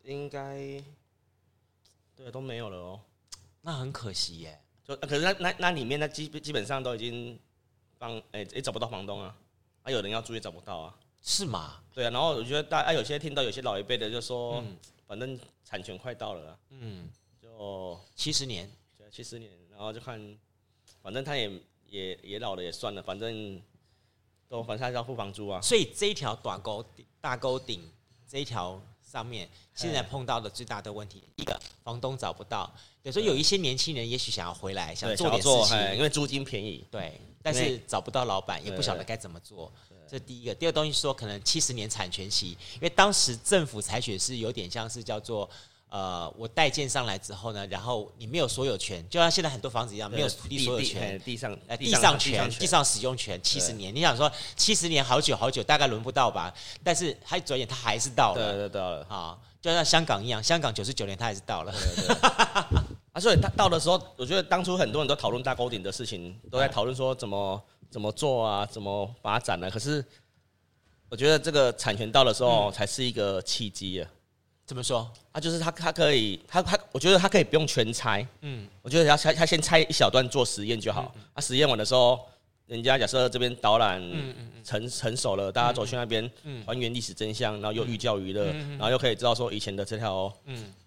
[0.02, 0.56] 应该
[2.14, 3.00] 对都没有了哦，
[3.62, 4.60] 那很可惜耶。
[4.86, 7.40] 就可是那那那里面那基基本上都已经
[7.98, 9.34] 房哎也找不到房东啊，
[9.84, 11.80] 啊有人要租也找不到啊，是吗？
[11.92, 14.60] 对啊，然后我觉得大家有些听到有些老一辈的就说，
[15.06, 17.08] 反正产权快到了，嗯，
[17.40, 18.68] 就七十年，
[18.98, 20.38] 对，七十年，然后就看，
[21.00, 21.48] 反正他也
[21.86, 23.62] 也也老了也算了，反正
[24.48, 25.60] 都反正还是要付房租啊。
[25.60, 26.84] 所以这一条短沟
[27.20, 27.88] 大沟顶
[28.26, 28.82] 这一条。
[29.14, 32.68] 上面现在碰到的最大的问题，一个房东找不到，
[33.00, 39.72] 对，所以有一些年轻人也许想要回来，想做点事情，因为租金便宜，对，但是找不到老板，也不晓得该怎么做，
[40.08, 40.52] 这第一个。
[40.52, 45.48] 第二个东西说，可能七十年产权期，因为当时政府采取是有点像是叫做。
[45.88, 53.94] 呃，我代建上来之后呢，然后你没有所有权，就像现在很多房子一样，没有土地所有权，地上呃地上权，地上使用权七十年。
[53.94, 56.52] 你想说七十年好久好久，大概轮不到吧？
[56.82, 61.72] 但是他一转眼他还是到了，对对到了啊，就像香港一样，香港九十九年他还是到了。
[63.14, 69.70] 啊，所以他到的时候，我觉得当初很多人都讨论大沟顶的事情，都在讨论说怎么怎么做啊，怎么发展呢？
[69.70, 70.04] 可是
[71.08, 74.10] 我觉得这个产权到的时候才是一个契机啊。
[74.66, 75.10] 怎么说？
[75.30, 78.26] 啊，就是他，他可以，他他，我觉得他可以不用全拆。
[78.40, 81.12] 嗯，我觉得要他他先拆一小段做实验就好。
[81.16, 82.18] 嗯嗯、啊，实验完的时候，
[82.66, 84.02] 人家假设这边导览
[84.64, 86.30] 成成熟了，大家走去那边
[86.66, 88.46] 还原历史真相，然后又寓教于乐，
[88.78, 90.32] 然后又可以知道说以前的这条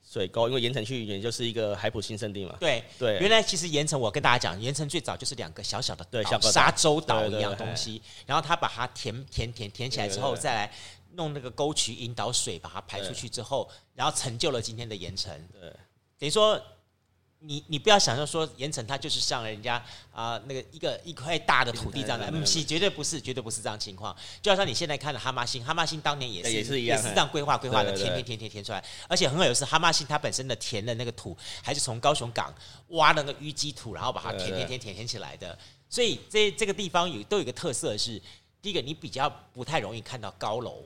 [0.03, 2.55] 水沟，因为盐城区也就是一个海埔新胜地嘛。
[2.59, 10.71] 对对，原来其实盐城，我跟大家讲，盐城最早就是两个小小的对像沙洲岛一样东西，然后他把它填填填填起来之后再来。
[11.17, 15.33] 弄那个沟渠引导水把它排出去之后，然后成就了今天的盐城。
[15.51, 15.69] 对，
[16.17, 16.61] 等于说
[17.39, 19.75] 你你不要想象说盐城它就是像人家
[20.11, 24.15] 啊、呃、那个一个一块大的土地这样的，嗯是，绝对不是，绝对不是这样情况。
[24.41, 28.83] 就好像你现在看的哈玛星，哈玛星当年也是也是一样，也是这样规划规划的，填填填填填出来。
[29.07, 32.53] 而且很有意思，哈玛星它本身的填的那个土，还是从高雄港
[32.89, 35.57] 挖的那个淤积土，然后把它填填填填填起来的。
[35.89, 38.21] 所以这这个地方有都有一个特色是，
[38.61, 40.83] 第一个你比较不太容易看到高楼。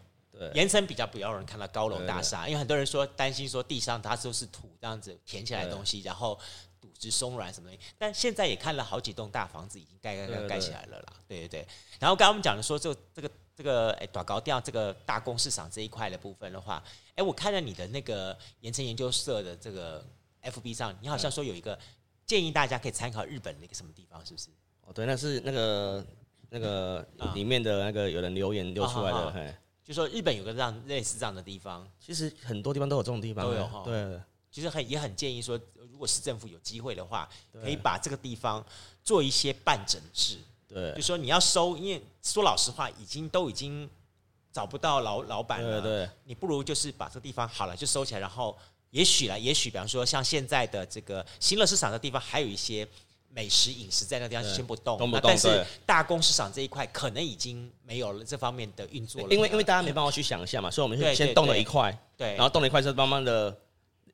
[0.53, 6.39] 盐城比较不要人看到高楼大厦，因为很多人说担心说地上它都是土这样子填起来的东西，然后
[6.79, 7.77] 土质松软什么的。
[7.97, 11.67] 但现在也看了好几栋大房子已经盖盖盖起来了啦，对对对。
[11.99, 16.83] 然后刚刚我们讲的说这这个这个哎短高调这个大公市场这一块的部分的话，
[17.15, 20.03] 哎，我看了你的那个盐城研究社的这个
[20.41, 21.77] FB 上，你好像说有一个
[22.25, 24.49] 建议大家可以参考日本的一个什么地方，是不是？
[24.85, 26.03] 哦，对，那是那个
[26.49, 29.53] 那个里面的那个有人留言留出来的，嘿。
[29.91, 33.81] 就说日本有个这样类似这样的地方，其实很多地方都有这种地方，都有哈。
[33.83, 34.17] 对，
[34.49, 35.59] 其实很也很建议说，
[35.91, 38.65] 如果市政府有机会的话，可以把这个地方
[39.03, 40.37] 做一些半整治。
[40.65, 43.89] 对，就说你要收，因为说老实话，已经都已经
[44.53, 45.81] 找不到老老板了。
[45.81, 48.57] 对，你不如就是把这个地方好了就收起来，然后
[48.91, 52.87] 也许了，也许比方说像现在的这个新乐市场的地方，还有一些。
[53.33, 59.27] 美食饮食在那地方先不动，动不动，但是大公市场这一块可能已经没有了这方面的运作了。
[59.29, 63.55] 因为因为大家没办法去想象嘛，所以我们就先动了一块，对，然后动了一块之后，慢慢的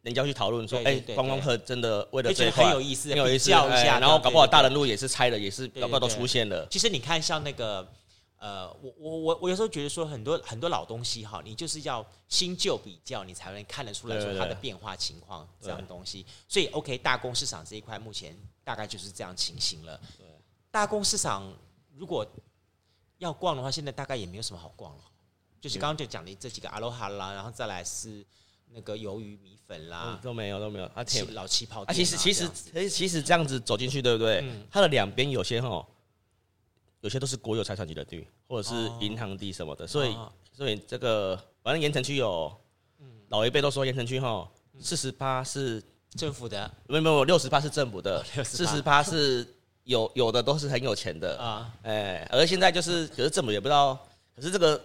[0.03, 6.67] 人家去讨论说，哎，观光客真的为了这块很有意思，很有意思，然后搞不好大人路也是拆了，也是搞不好都出现了。
[6.69, 7.87] 其实你看，像那个
[8.47, 16.25] 呃，我我我我有时候觉得说，很多很多老东西哈，你就是要新旧比较，你才能看得出来说它的变化情况这样的东西。
[16.47, 18.35] 所以 OK，大公市场这一块目前。
[18.67, 19.97] 大概就是这样情形了。
[20.17, 20.27] 对，
[20.69, 21.49] 大公市场
[21.95, 22.27] 如果
[23.17, 25.03] 要逛的话，现在大概也没有什么好逛了。
[25.61, 28.25] 就是刚刚就讲的这几个阿罗哈啦，然后再来是
[28.73, 30.85] 那个鱿鱼米粉啦，嗯、都没有都没有。
[30.87, 34.41] 啊，且老气泡啊，其实其实其实其实这样子走进去，对不对？
[34.43, 35.87] 嗯、它的两边有些哈，
[37.07, 40.17] 有些都是国有财产局的地，或者是银行地什么的，哦、所以
[40.51, 42.53] 所以这个反正盐城区有，
[43.29, 44.45] 老一辈都说盐城区哈，
[44.77, 45.81] 四十八是
[46.17, 49.47] 政府的，没有没有六十八是政府的， 四十八是
[49.85, 53.97] 有有的都是很有钱的啊，哎，而现在就是可是政府也不知道，
[54.35, 54.79] 可是这个。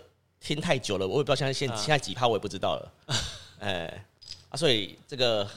[0.44, 2.92] 听太久了，我也不知道现在现现在几趴，我也不知道了。
[3.62, 4.04] 哎，
[4.48, 5.48] 啊，所以这个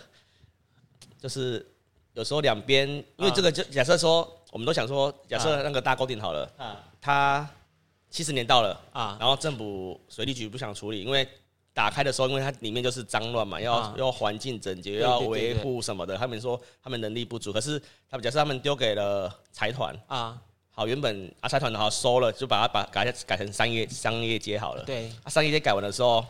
[1.20, 1.66] 就是
[2.14, 6.82] 有时候两边，因为这个就假设说，我们都想说，假设那个大沟顶好了，啊。
[7.02, 7.46] 它
[8.10, 11.28] 七十年到了啊，然后政府水利局不想处理，因为
[11.74, 17.78] 打开的时候，因为它里面就是脏乱嘛，要要环境整洁，要维护什么的，他们说他们能力不足，可是
[18.10, 20.42] 他们假设他们丢给了财团啊。
[20.72, 24.86] 好，原本阿财团的话收了，就把它把改改成商业商业街好了。
[24.86, 26.26] 对，啊，商业街改完的时候，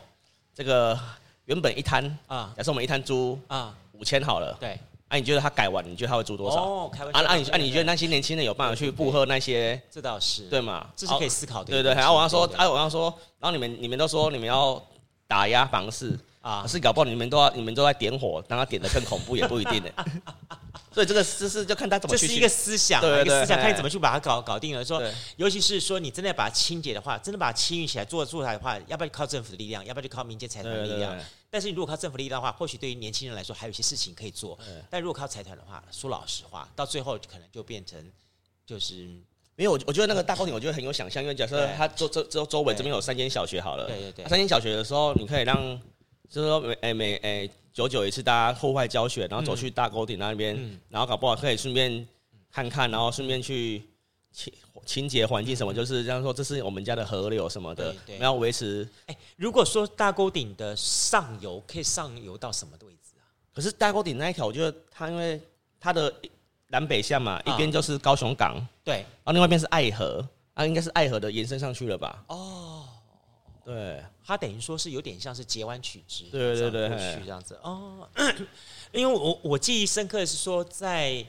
[0.52, 0.98] 这个
[1.44, 3.72] 原本一摊啊，假设我们一摊租啊。
[3.92, 4.54] 五千好了。
[4.60, 6.56] 对，啊，你觉得他改完，你觉得他会租多少？
[6.62, 7.20] 哦，开玩笑。
[7.20, 9.80] 啊，啊，你啊，你觉得那些年轻人有办法去附和那些？
[9.90, 10.86] 这倒是，对嘛？
[10.96, 11.70] 这是可以思考的。
[11.70, 13.04] 对对，然后我要说，哎，我要说，
[13.38, 14.82] 然后你们你们都说你们要
[15.28, 19.90] 打压房市啊， 可是搞不好你们都要你们都在点火，让他点的更恐怖也不一定呢。
[20.96, 24.82] 所以这个思是就看他怎么去，这是一个思想，对对对，一个思想，看你怎么去把它搞搞定了。
[24.82, 25.02] 说，
[25.36, 29.84] 尤其是说你真的要把它清洁的话，真的把它清运起来做做出来的话，要不要靠政府的力量？
[29.84, 31.14] 要不要就靠民间财团的力量？
[31.50, 34.58] 但是你如果靠政府力量的话，或许对于年轻人来说还有一些事情可以做。
[34.88, 38.02] 但如果靠财团的话，说老实话，到最后可能就变成
[38.64, 39.06] 就是，
[39.54, 45.78] 没有我我觉得那个大沟顶，我觉得很有想象，因为假设他周周周周围这边有三间小学好了，对对对，三间小学的时候，你可以让
[46.28, 47.50] 就是说每哎每哎。
[47.76, 52.08] 久久一次，大家户外教学，然后走去大沟顶那边，嗯、然后搞不好可以顺便
[52.50, 53.82] 看看，然后顺便去
[54.32, 54.50] 清
[54.86, 58.88] 清洁环境什么，就是这样说，这是我们家的河流什么的，然后维持。
[59.04, 63.28] 哎、欸，如果说大沟顶的上游可以上游到什么的位置啊？
[63.54, 65.38] 可是大沟顶那一条，我觉得它因为
[65.78, 66.10] 它的
[66.68, 72.24] 南北向嘛，一边就是高雄港，对，然后另外一边是爱河，啊，应该是爱河的延伸上去了吧？
[72.28, 72.75] 哦。
[73.66, 78.08] 对，它等于说是有点像是截弯取直，对对对，这样子哦。
[78.94, 81.26] 因为我我记忆深刻的是说，在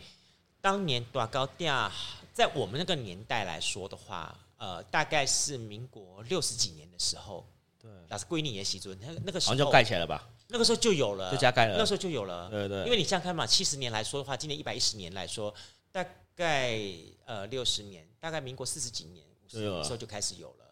[0.62, 1.92] 当年大高调，
[2.32, 7.44] 在我们那个年代来说的话，呃，大概是民国六十几年的时候，
[7.82, 10.30] 对，那是桂林也习尊，那那个时候就盖起来了吧？
[10.50, 12.84] 那个时候就有了，就加盖了，那时候就有了，对对。
[12.84, 15.52] 因为你想想看嘛，七十年来说的话，今年一百一十年来说，
[15.92, 16.80] 大概
[17.26, 20.67] 呃六十年，大概民国四十几年，五十年的时候就开始有了。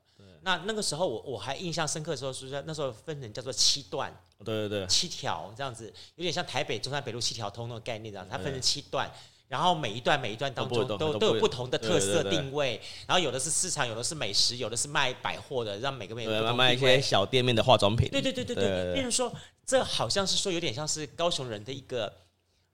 [0.46, 9.12] 那那个时候我我还印象深刻的时候是说，那时候分成叫做七段，对对对，七条这样子，有点像台北中山北路七条通那种概念这样，它分成七段，
[9.48, 19.34] 然后每一段每一段当中都都，都有不同的特色定位，然后有的是市场，有的是美食，有的是卖百货的，让每个每个卖一些小店面的化妆品，对对对对对，变成说
[19.66, 22.14] 这好像是说有点像是高雄人的一个。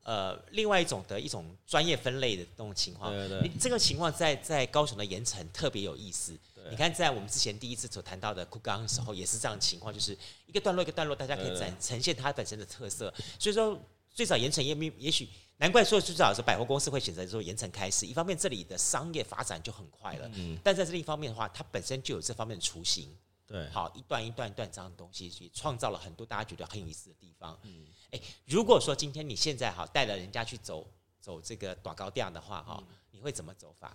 [0.03, 6.35] 呃，另外一种的一种专业分类的那种情况，对对对，你这个情况在在高雄的盐城特别有意思。
[6.61, 13.13] 对你看，在我们之前第一次所谈到的库冈的时候，也是这样的情况，就是一个段落一个段落，大家可以展呈现它本身的特色。
[13.39, 13.79] 所以说，
[14.13, 23.15] 最早盐城也也许难怪说最早是百货公司会选择说盐城开始，一方面这里的商业发展就很快了，嗯，但在这另一方面的话，它本身就有这方面的雏形。
[23.47, 27.59] 对，好，一段一段一段这样的东西，去创造了很多大家觉得很有意思的地方。
[27.63, 27.85] 嗯。
[28.11, 30.87] 欸、如果说今天你现在哈带了人家去走
[31.19, 33.93] 走这个短高调的话哈，嗯、你会怎么走法？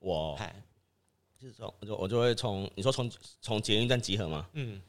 [0.00, 0.36] 我，
[1.40, 4.46] 就是从我就我就会从你说从从捷运站集合吗？
[4.54, 4.80] 嗯，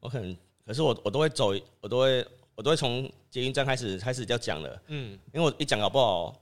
[0.00, 0.36] 我可能
[0.66, 4.82] 可是我我都会走，我都会我都会从捷运站开始开始要讲了。
[4.88, 6.34] 嗯，因为我一讲搞不好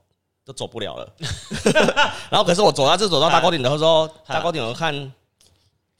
[0.45, 1.15] 都走不了了。
[2.31, 5.13] 然后可是我走到这走到大高顶的时候， 大高顶我看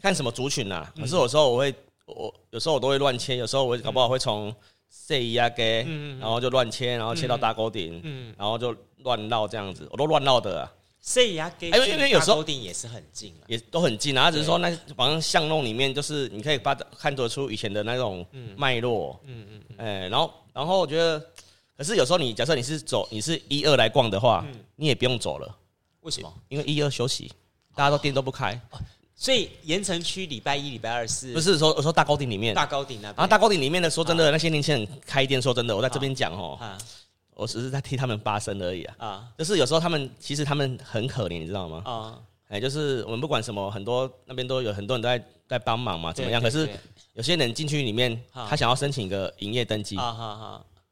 [0.01, 0.93] 看什么族群啊？
[0.97, 1.75] 可是有时候我会
[2.07, 4.55] 我有时候我都会乱切，有时候我搞不好会从。
[4.93, 5.85] C 压给，
[6.19, 8.03] 然后就乱切，然后切到大高顶，
[8.37, 10.73] 然后就乱绕这样子，我都乱绕的啊。
[11.01, 14.31] C 压给，因为因为有时候顶也是很近，也都很近啊。
[14.31, 18.25] 只是说那反正巷弄里面，就是你可以把看得出以前的那种
[18.57, 21.19] 脉络，嗯嗯，哎，然后然后我觉得，
[21.77, 24.45] 可是有时候你假设你是走你是一二来逛的话，
[24.77, 25.57] 你也不用走了。
[26.03, 26.33] 为什么？
[26.49, 27.33] 因为一二休息，
[27.75, 28.61] 大家都店都不开。
[29.15, 32.55] 所以盐城区礼拜一、礼拜二是不是说我说大高顶里面？
[32.55, 36.59] 大高顶那边，然后大高顶里面的，说真的，那些年轻人开店，说真的，我在这边讲哦，
[37.41, 38.95] 我只是在替他们发声而已啊。
[38.99, 41.83] 啊，就是有时候他们其实他们很可怜，你知道吗？
[41.87, 46.41] 啊，哎，就是我们不管什么，很多那边都有很多人都在在帮忙嘛，怎么样？
[46.43, 46.69] 可是
[47.15, 49.97] 有些人进去里面，他想要申请一个营业登记，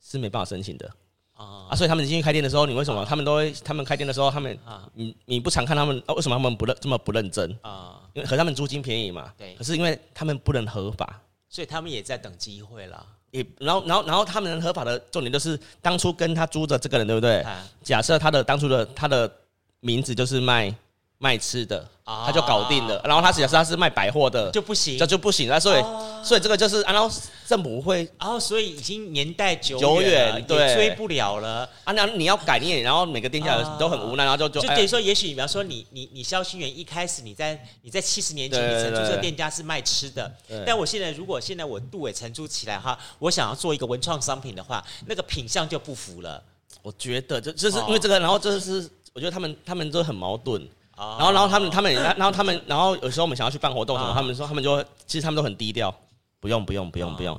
[0.00, 0.90] 是没办法申请的。
[1.34, 3.52] 啊，所以他们进去开店的时候，你为什么他们都会？
[3.62, 4.58] 他们开店的时候，他们
[4.94, 8.00] 你你不常看他们，为什么他们不认这么不认真啊？
[8.14, 9.32] 因为和他们租金便宜嘛。
[9.36, 9.54] 对。
[9.54, 13.06] 可是因为他们不能合法，所以他们也在等机会了。
[13.30, 17.40] 也然后然后然后他们合法的重点就是当初跟他租的这个人对不对？
[17.42, 19.30] 啊假设他的当初的他的
[19.80, 20.74] 名字就是卖
[21.18, 23.00] 卖吃的，啊他就搞定了。
[23.04, 25.48] 然后他假设他是卖百货的，就不行这就不行。
[25.48, 25.82] 了所以
[26.22, 27.10] 所以这个就是，然后
[27.44, 31.68] 政府会然后所以已经年代久久远了，远对也追不了了。
[31.82, 40.32] 啊，那你要改念，然后每个店家都很无奈，然后就就哎就等于说，也许你比方说你你你肖新元一开始你在你在七十年前你承租这个店家是卖吃的，
[40.64, 46.40] 但我现在如果现在我杜伟承租起来哈，我想要做一个文创商品的话，那个品相就不符了。
[46.80, 50.64] 我觉得就就是哦因为这个，然后这是我觉得他们他们都很矛盾。
[50.98, 54.14] 然然后，然后他们，他们，然后他们，然后有时候我们想要去办活动什么，啊。
[54.14, 55.94] 他们说，他们就其实他们都很低调，
[56.40, 57.38] 不用，不用，不用，不用，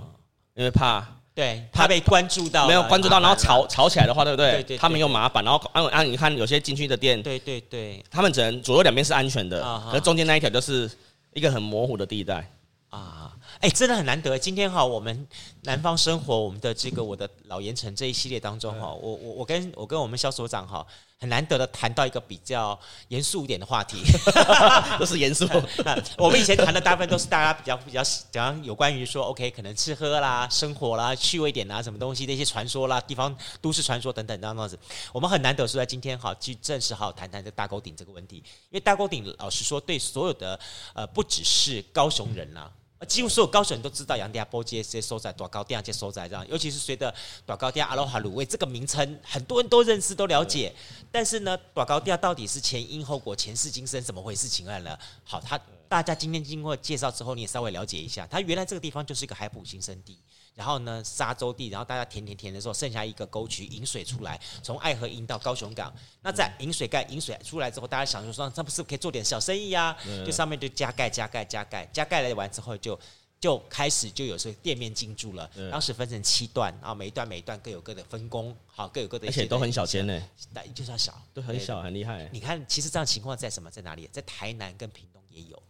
[0.56, 4.52] 因为怕对怕被关注到，没有关注到，然后吵吵起来的话，对不对？
[4.52, 8.04] 对对对他们又麻烦，然后按按你看有些进去的店，对对对。
[8.10, 10.90] 他们只能左右两边是安全的啊，哈可中间那一条就是
[11.34, 12.50] 一个很模糊的地带。
[12.90, 14.40] 啊，哎，真的很难得。
[14.40, 15.28] 今天哈，我们
[15.64, 20.88] 南方生活，我们的这个我的老盐城这一系列当中哈，我我我跟我跟我们肖所长哈，
[21.20, 24.02] 很难得的谈到一个比较严肃一点的话题。
[24.98, 25.46] 都是严肃。
[26.18, 34.80] 我们以前谈的大部分都是大家比较比较讲有关于说 OK，可能吃喝啦、生活啦、趣味点啦、什么东西的一些传说啦、地方都市传说等等这样子。
[35.12, 40.58] 我们很难得说在今天哈去正式好好谈谈这大沟顶这个问题，因为大沟顶老实说对所有的
[40.94, 42.72] 呃不只是高雄人啦。
[43.08, 47.14] 几乎所有高雄人都知道杨家波街这些所在，短高店这些所在这样，尤其是随着
[47.46, 50.74] 短高店阿罗哈鲁味这个名称，很多人都认识都了解。
[51.12, 54.98] 但是呢，短高店到底是前因后果、前世今生怎么回事情案呢？
[55.24, 60.18] 好，他大家今天经过介绍之后，你也稍微了解一下，他原来这个地方就是一个海捕新生地。
[60.60, 65.90] 然后呢，沙洲地，然后大家填填填的时候，剩下一个沟渠引水出来，从爱河引到高雄港。
[66.22, 69.98] 那在引水盖引水出来之后，大家想说，那不是可以做点小生意啊？
[70.26, 73.02] 就上面就加盖加盖加盖加盖了完之后就，就
[73.40, 75.50] 就开始就有时候店面进驻了。
[75.72, 80.22] 当时分成七段，然后每一段每一段各有各的分工，好，各有各的而且都很小间呢，
[80.54, 82.28] 但就是要小，都很小，很厉害。
[82.34, 83.72] 你看，其实这样情况在什么？
[83.72, 84.10] 在哪里？
[84.12, 85.64] 在台南跟屏东也有。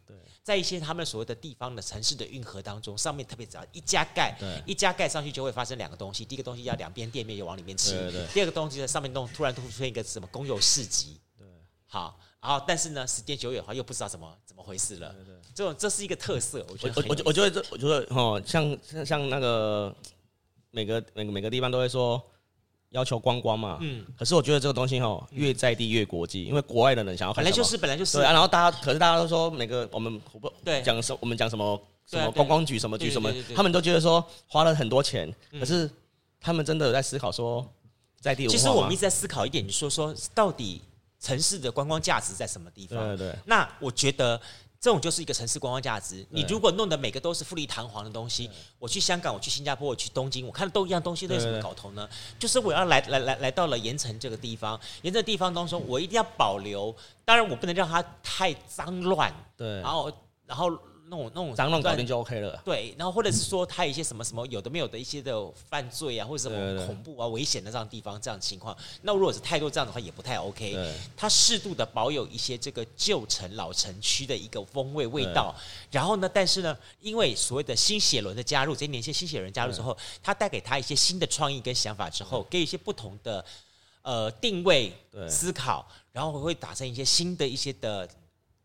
[0.44, 4.64] 对，在一些他们所谓的地方的城市的运河当中，上面特别只要一加盖，对。
[4.66, 6.26] 一加盖上去就会发生两个东西。
[6.26, 8.12] 第一个东西要两边店面就往里面吃，对对。
[8.12, 11.46] 对第二个东西在上面弄突然突出现一个什么公有市集，对，
[11.88, 15.14] 好，然后但是呢，时间久远的话又不知道怎么怎么回事了。
[15.14, 19.96] 对对这种这是一个特色，我觉我得我觉得这，我觉得哦，像像像那个
[20.72, 22.24] 每个每个每个地方都会说
[22.90, 28.18] 要求观光嘛，嗯，可是我觉得这个东西哦，越在地越国际，因为国外的人想要本来就是本来就是。
[28.18, 30.82] 对啊，然后大家可是大家都说每个我们我不对。
[30.82, 35.60] 讲什我们讲什么什么观光局什么局什么他们都觉得说花了很多钱，嗯。
[35.60, 35.90] 可是
[36.42, 37.64] 他们真的有在思考说
[38.20, 40.82] 在地其实我们一直在思考一点，你说说到底
[41.20, 42.98] 城市的观光价值在什么地方？
[43.10, 43.40] 对对对。
[43.46, 44.42] 那我觉得
[44.82, 46.26] 这种就是一个城市观光价值。
[46.30, 52.08] 你如果弄得每个都是富丽堂皇的东西，我去香港，我去新加坡，我去东京，我看的都一样东西，都有什么搞头呢？
[52.40, 56.96] 就是我要来来来来到了盐城这个地方，盐城地方当中，我一定要保留。
[57.26, 60.12] 当然，我不能让它太脏乱，对，然后
[60.46, 60.70] 然后
[61.10, 62.62] 那种那种脏乱搞定就 OK 了。
[62.64, 70.94] 对，然后或者是说它有一些什么什么有的没有的一些的犯罪啊，或者什么恐怖啊、危险的这样地方这样的情况，那如果是太多这样的话，也不太 OK 对。
[71.18, 75.56] 它适度的保有一些这个旧城老城区的一个风味味道，
[75.92, 83.44] 然后呢，但是呢，因为所谓的新血轮的加入，这些年轻新血轮加入之后，他带给他一些新的创意跟想法之后，给予一些不同的
[84.04, 85.28] 呃定位对。
[85.28, 88.08] 思考，然后会打成一些新的一些的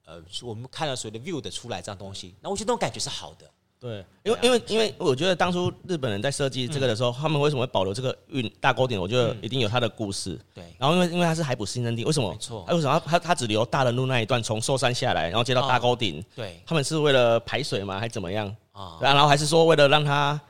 [0.04, 3.50] 呃，我们看了所谓的 view 的出来这样东西，那我觉得那种感觉是好的。
[3.80, 8.98] 对，因为因为因为我觉得当初日本人在设计这个的时候，他们为什么会保留这个运大沟顶？
[8.98, 10.40] 我觉得一定有他的故事。
[10.54, 12.30] 对然后因为因为它是海埔新生地，为什么？
[12.32, 16.24] 没错他为什么他他只留大人路那一段从寿山下来，然后接到大沟顶？
[16.34, 18.00] 对他们是为了排水吗？
[18.00, 18.48] 还是怎么样？
[18.72, 20.40] 啊然后还是说为了让他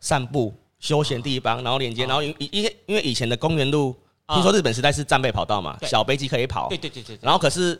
[0.00, 6.78] 散步休闲地方，然后连接，然后因因因为以前的公园路，啊听说日本时代是战备跑道嘛，小飞机可以跑对。
[6.78, 7.78] 对对对，对然后可是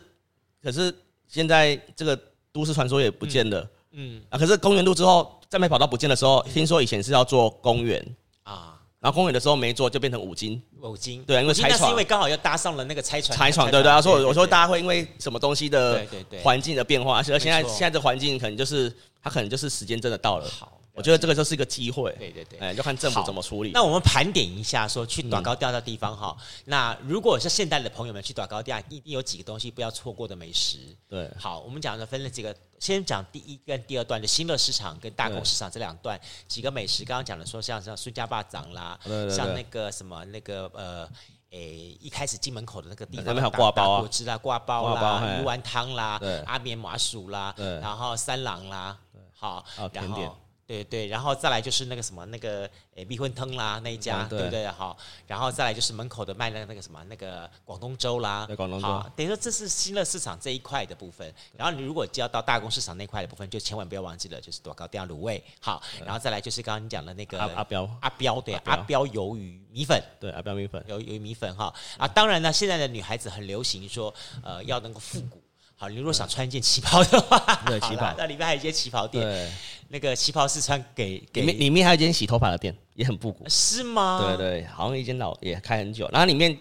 [0.61, 0.93] 可是
[1.27, 2.19] 现在这个
[2.51, 3.67] 都市传说也不见了。
[3.91, 8.03] 嗯啊，可是公园路之后，再没跑道不见的时候，听说以前是要做公园，
[8.43, 10.61] 啊，然后公园的时候没做，就变成五金。
[10.81, 11.23] 五金。
[11.23, 16.39] 对因为拆床那是因为刚好又搭上了那个拆船，拆船，对对啊，所以我说大家家会因为什么东西的对对对。
[16.41, 17.77] 环境的变化，而且现在没错。
[17.77, 18.91] 现在这环境可能就是
[19.21, 22.59] 它可能就是时间真的到了，好，我觉得这个就是一个机会，对对对。
[22.59, 23.71] 哎，就看政府怎么处理。
[23.73, 26.37] 那我们盘点一下，说去短高调的地方哈。
[26.65, 30.77] 那如果是现代的朋友们去短高调，一定有几个东西不要错过的美食。
[31.09, 37.03] 对好，我们讲的分了几个，先讲第一跟第二段的新乐市场跟大公市场这两段几个美食。
[37.03, 41.09] 刚刚讲的说像像孙家坝掌啦，像那个什么那个呃。
[41.55, 48.97] 诶，一开始进门口的那个地方，那边还有挂包啊果汁啦、挂包啦、嘿鱼丸汤啦、阿棉麻薯啦，然后三郎啦，
[49.31, 50.35] 好，然甜点后
[50.73, 54.65] 对对，然后再来就是那个什么那个诶蜜粉汤啦那一家，对不对？
[54.69, 54.97] 好，
[55.27, 58.87] 然后再来就是门口的卖的那个什么那个广东粥啦，广东粥。
[58.87, 61.31] 好，等于说这是新乐市场这一块的部分。
[61.55, 65.43] 然后你如果就要到大公市场那块的部分，就千万不要忘记了，就是多高调卤味。
[65.59, 74.11] 好，然后再来就是刚刚你讲的那个阿阿彪阿彪对阿彪鱿鱼米粉，对阿彪米粉鱿鱿鱼米粉哈啊，当然呢，现在的女孩子很流行说
[74.41, 75.42] 呃要能够复古。
[75.83, 79.51] 好，你如果想穿一件旗袍的话， 对旗袍，那里面还有一间旗袍店。
[79.89, 83.43] 那个旗袍是穿给给里面，里面还有一间洗头发的店，也很复古。
[83.49, 84.23] 是吗？
[84.25, 86.57] 对对，好像一间老也开很久，然后里面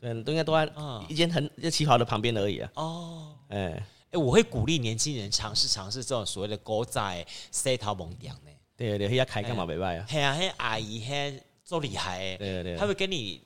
[0.00, 0.70] 对都应该都在
[1.08, 2.70] 一间很就旗袍的旁边而已啊。
[2.74, 3.82] 哦，哎
[4.12, 7.12] 哎，我会鼓励年轻人尝试尝试这种所谓的古早
[7.50, 8.50] 西头门店呢。
[8.76, 10.06] 对对，要开干嘛没办啊？
[10.08, 12.36] 嘿啊嘿，阿姨嘿，做厉害哎。
[12.36, 13.42] 对对，他会跟你。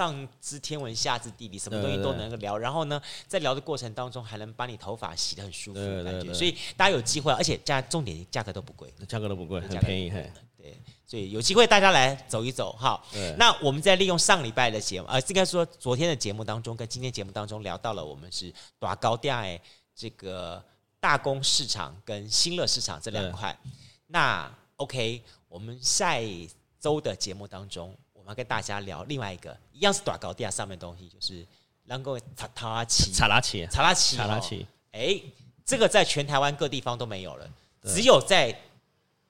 [0.00, 2.56] 上知天文下知地理，什么东西都能够聊。
[2.56, 2.98] 然后呢，
[3.28, 6.32] 在聊的过程当中，还能把你头发洗得很舒服的感觉。
[6.32, 10.10] 所以大家有机会，而且价重点价格都不贵，价格都不贵，很便宜。
[10.56, 10.74] 对，
[11.06, 12.98] 所以有机会大家来走一走哈。
[13.36, 19.60] 那我们再利用上礼拜的节目，呃，应该说昨天的节目当中，跟今天节目当中聊到了，我们是大高调哎，
[19.94, 20.64] 这个
[20.98, 23.54] 大公市场跟新乐市场这两块。
[24.06, 26.48] 那 OK，我们下一
[26.78, 27.94] 周的节目当中。
[28.30, 31.44] 我要跟大家聊另外一个，一样是短高地啊上面的东西，就是
[31.86, 32.16] 能够
[32.54, 34.64] 查拉奇、查拉奇、查拉奇、查拉奇。
[34.92, 35.20] 哎，
[35.64, 37.50] 这个在全台湾各地方都没有了，
[37.82, 38.56] 只有在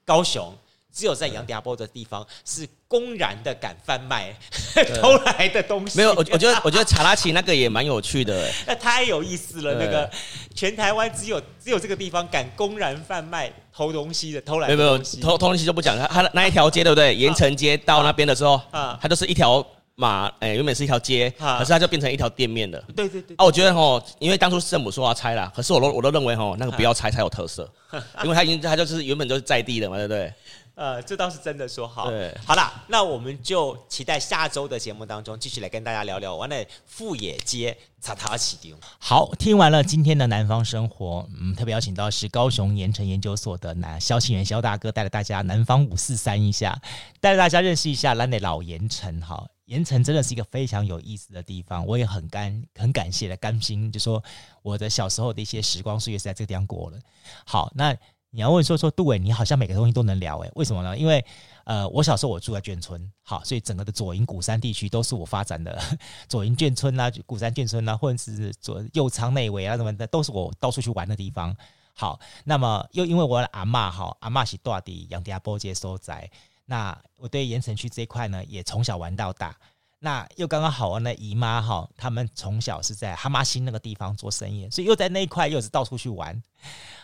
[0.05, 0.55] 高雄。
[0.93, 4.35] 只有在杨家坡的地方是公然的敢贩卖
[5.01, 5.99] 偷来的东西。
[5.99, 9.75] 没有，我我觉得我觉得查拉奇那个也蛮有趣的，那太有意思了。
[9.75, 10.11] 那个
[10.55, 15.19] 全台湾只有只有这个地方敢公然贩卖偷东西的偷来的东西。
[15.19, 16.09] 没有没有偷偷东西就不讲了。
[16.13, 17.15] 他那一条街对不对？
[17.15, 19.65] 盐城街到那边的时候，啊，它就是一条
[19.95, 22.83] 马，哎，原本是一条街，可是它就变成一条店面了。
[22.97, 23.37] 对对对。
[23.37, 27.71] 啊，我觉得吼，因为当初圣母说要拆啦，可是我都我都认为吼，那个不要拆才有特色，
[28.25, 30.33] 因为它已经它就是原本就是在地的嘛，对不对？
[30.81, 32.09] 呃，这倒是真的说好。
[32.09, 36.57] 对，好了，那我们就期待下周的节目当中继续来跟大家聊聊完了
[36.87, 38.75] 富野街茶塔起丢。
[38.99, 46.81] 好，听完了今天的南方生活，嗯，特别邀请到是高雄盐城研究所的南萧庆元萧大哥，带着大家南方五四三一下，
[47.21, 49.21] 带着大家认识一下兰内老盐城。
[49.21, 54.25] 哈，盐城真的是一个非常有意思的地方，我也很感很感谢的甘心，就说
[54.63, 56.99] 我的小时候的一些时光岁月是在这个地方过了。
[57.45, 57.95] 好，那。
[58.33, 60.51] 你要问说说杜伟，你好像每个东西都能聊诶？
[60.55, 60.97] 为什么呢？
[60.97, 61.25] 因为
[61.65, 65.77] 呃，我小时候我住在眷村，好，所以整个的左营鼓山地区都是我发展的
[66.29, 71.55] 左营眷村啊，鼓山眷村啊，或者是左右仓内围啊什么的，都是我到处去玩的地方。
[71.95, 76.31] 好，那么又因为我的阿嬷哈，阿嬷是住在杨家坡街所在，
[76.67, 79.57] 那我对盐城区这一块呢，也从小玩到大。
[80.03, 86.43] 那又刚刚好啊，那姨妈哈，他们从小是在哈玛星那个地方做生意，所以又在那一块又是到处去玩，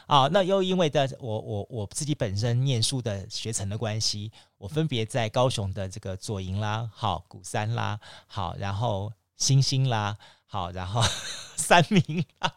[0.06, 10.16] 啊，那又因为的我我我自己本身念书的学程的关系，我分别在高雄的这个左营啦，好鼓山啦，好然后新兴啦，
[10.46, 11.02] 好然后
[11.54, 12.54] 三民啦，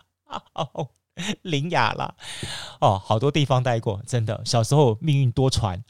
[0.54, 0.90] 好
[1.44, 2.16] 苓雅啦，
[2.80, 5.82] 哦，好多地方待过，真的小时候命运多舛。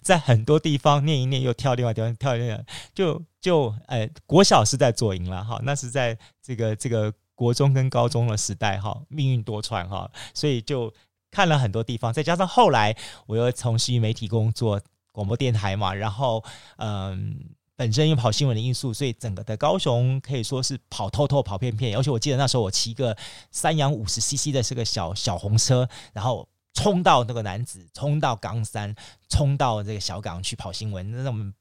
[0.00, 2.64] 在很多地方念一念，又跳另外地方跳另外，
[2.94, 10.92] 就就呃，国小是在左营了哈，那是在这个这个国中跟高中的时代哈，命运多舛哈，所以就
[11.30, 12.96] 看了很多地方，再加上后来
[13.26, 14.80] 我又从事于媒体工作，
[15.12, 16.42] 广播电台嘛，然后
[16.78, 17.38] 嗯，
[17.76, 23.16] 本身又跑新闻的因素，所以整个的高雄可以说是跑透透、跑遍遍，而且我记得那时候我骑个
[23.50, 26.48] 三阳五十 CC 的这个小小红车，然后。
[26.76, 28.94] 冲到那个男子，冲到冈山，
[29.30, 31.10] 冲到这个小港去跑新闻。
[31.10, 31.52] 那种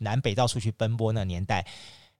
[0.00, 1.64] 南北到处去奔波那年代，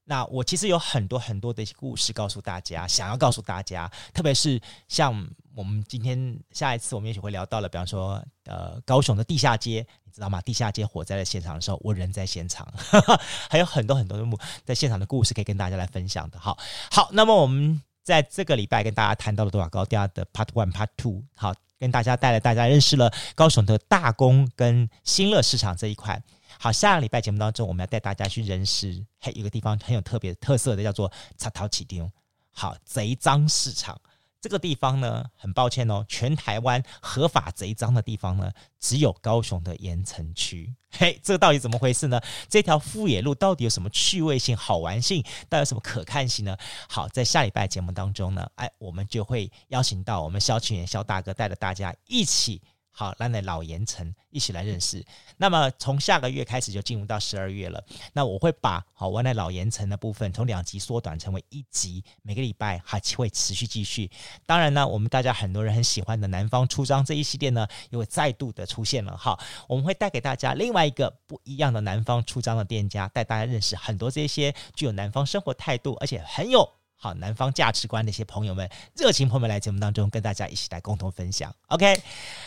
[0.05, 3.91] 那我其实有很多很多的故事告诉大家，想要告诉大家。
[4.15, 10.41] 特别是像我们今天下一次，我们也许会聊到了，比方说呃高雄的地下街，你知道吗？
[10.41, 12.67] 地下街火灾的现场的时候，我人在现场，
[13.51, 14.25] 还有很多很多的
[14.65, 16.39] 在现场的故事可以跟大家来分享的。
[16.39, 16.57] 好，
[16.93, 21.53] 好，那么我们在这个礼拜跟大家谈到了大高店的 Part One、Part Two，好。
[21.79, 26.23] 跟大家带来，大家认识了高雄的大工跟新乐市场这一块。
[26.59, 32.11] 好，下个礼拜节目当中，我们要带大家去认识，嘿有个地方很有特别特色的，叫做贼头起丁。
[32.53, 34.01] 好，贼脏市场。
[34.47, 40.73] 这个地方呢，很抱歉哦，全台湾合法贼赃的地方呢，只有高雄的盐埕区。
[40.97, 42.21] 嘿，这个到底怎么回事呢？
[42.49, 45.21] 这条富野路到底有什么趣味性、好玩性？
[45.49, 46.57] 到底有什么可看性呢？
[46.89, 52.63] 好，在下礼拜节目当中呢，哎，我们就会邀请到我们萧群元萧大哥，带着大家一起
[52.99, 55.05] 好，来来老盐城一起来认识。
[55.37, 57.85] 那么从下个月开始就进入到十二月了。
[58.15, 64.11] 那我会把好湾来老盐城的部分从两集缩短成为一集，每个礼拜还会持续继续。
[64.47, 69.39] 当然呢，我们大家很多人很喜欢的南方出张这一系列呢，又会再度的出现了哈。
[69.69, 76.67] 我们会带给大家另外一个不一样的南方出张的店家，带大家认识很多这些具有南方生活态度，而且很有。
[76.99, 81.55] 好，南方价值观的一些朋友们，热情朋友们来节目当中跟大家一起来共同分享。
[81.69, 82.03] OK，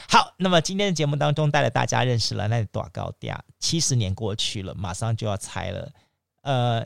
[0.09, 5.91] 好，那么今天的节目当中带了大家认识了那大高店，七十年过去了，马上就要拆了。
[6.41, 6.85] 呃，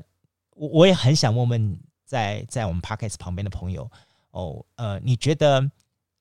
[0.55, 3.89] 我我也很想问问在在我们 Podcast 旁边的朋友
[4.31, 5.71] 哦，呃，你觉得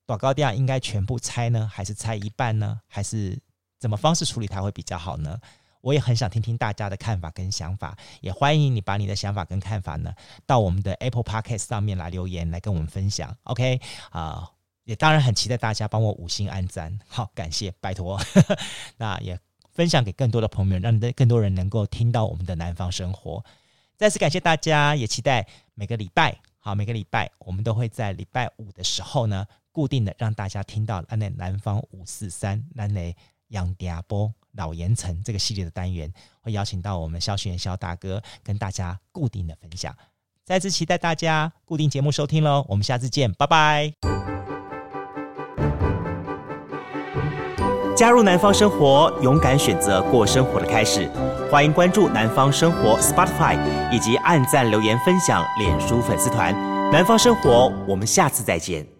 [0.06, 3.36] 大高店应该全部拆呢，还是拆一半呢，还是
[3.80, 5.36] 怎么方式处理它会比较好呢？
[5.82, 10.14] 我也很想听听大家的看法跟想法，也欢迎你把你的想法跟看法呢，
[10.46, 13.36] 到我们的 Apple Podcast 上面来留言，来跟我们分享。
[13.42, 13.78] OK
[14.10, 14.48] 啊、
[14.84, 18.18] 也当然很期待大家帮我五星按赞，好，感谢，拜托。
[18.96, 19.38] 那也
[19.72, 23.44] 分享给更多的朋友，让更多人能够听到我们的南方生活。
[23.96, 33.16] 再次感谢大家，也期待每个礼拜，好，每个礼拜我们都会在礼拜五的时候呢，固定的让大家听到安内南方五四三安内
[33.48, 34.32] 杨家波。
[34.56, 39.94] 老盐城这个系列的单元，会邀请到我们萧训元萧大哥跟大家固定的分享。
[40.44, 43.92] 再次期待大家固定节目收听喽，我们下次见，拜拜。
[47.94, 51.08] 加入南方生活，勇敢选择过生活的开始。
[51.50, 53.56] 欢迎关注南方生活 Spotify，
[53.92, 56.52] 以及按赞留言分享脸书粉丝团。
[56.90, 58.91] 南方生活，我们下次再见。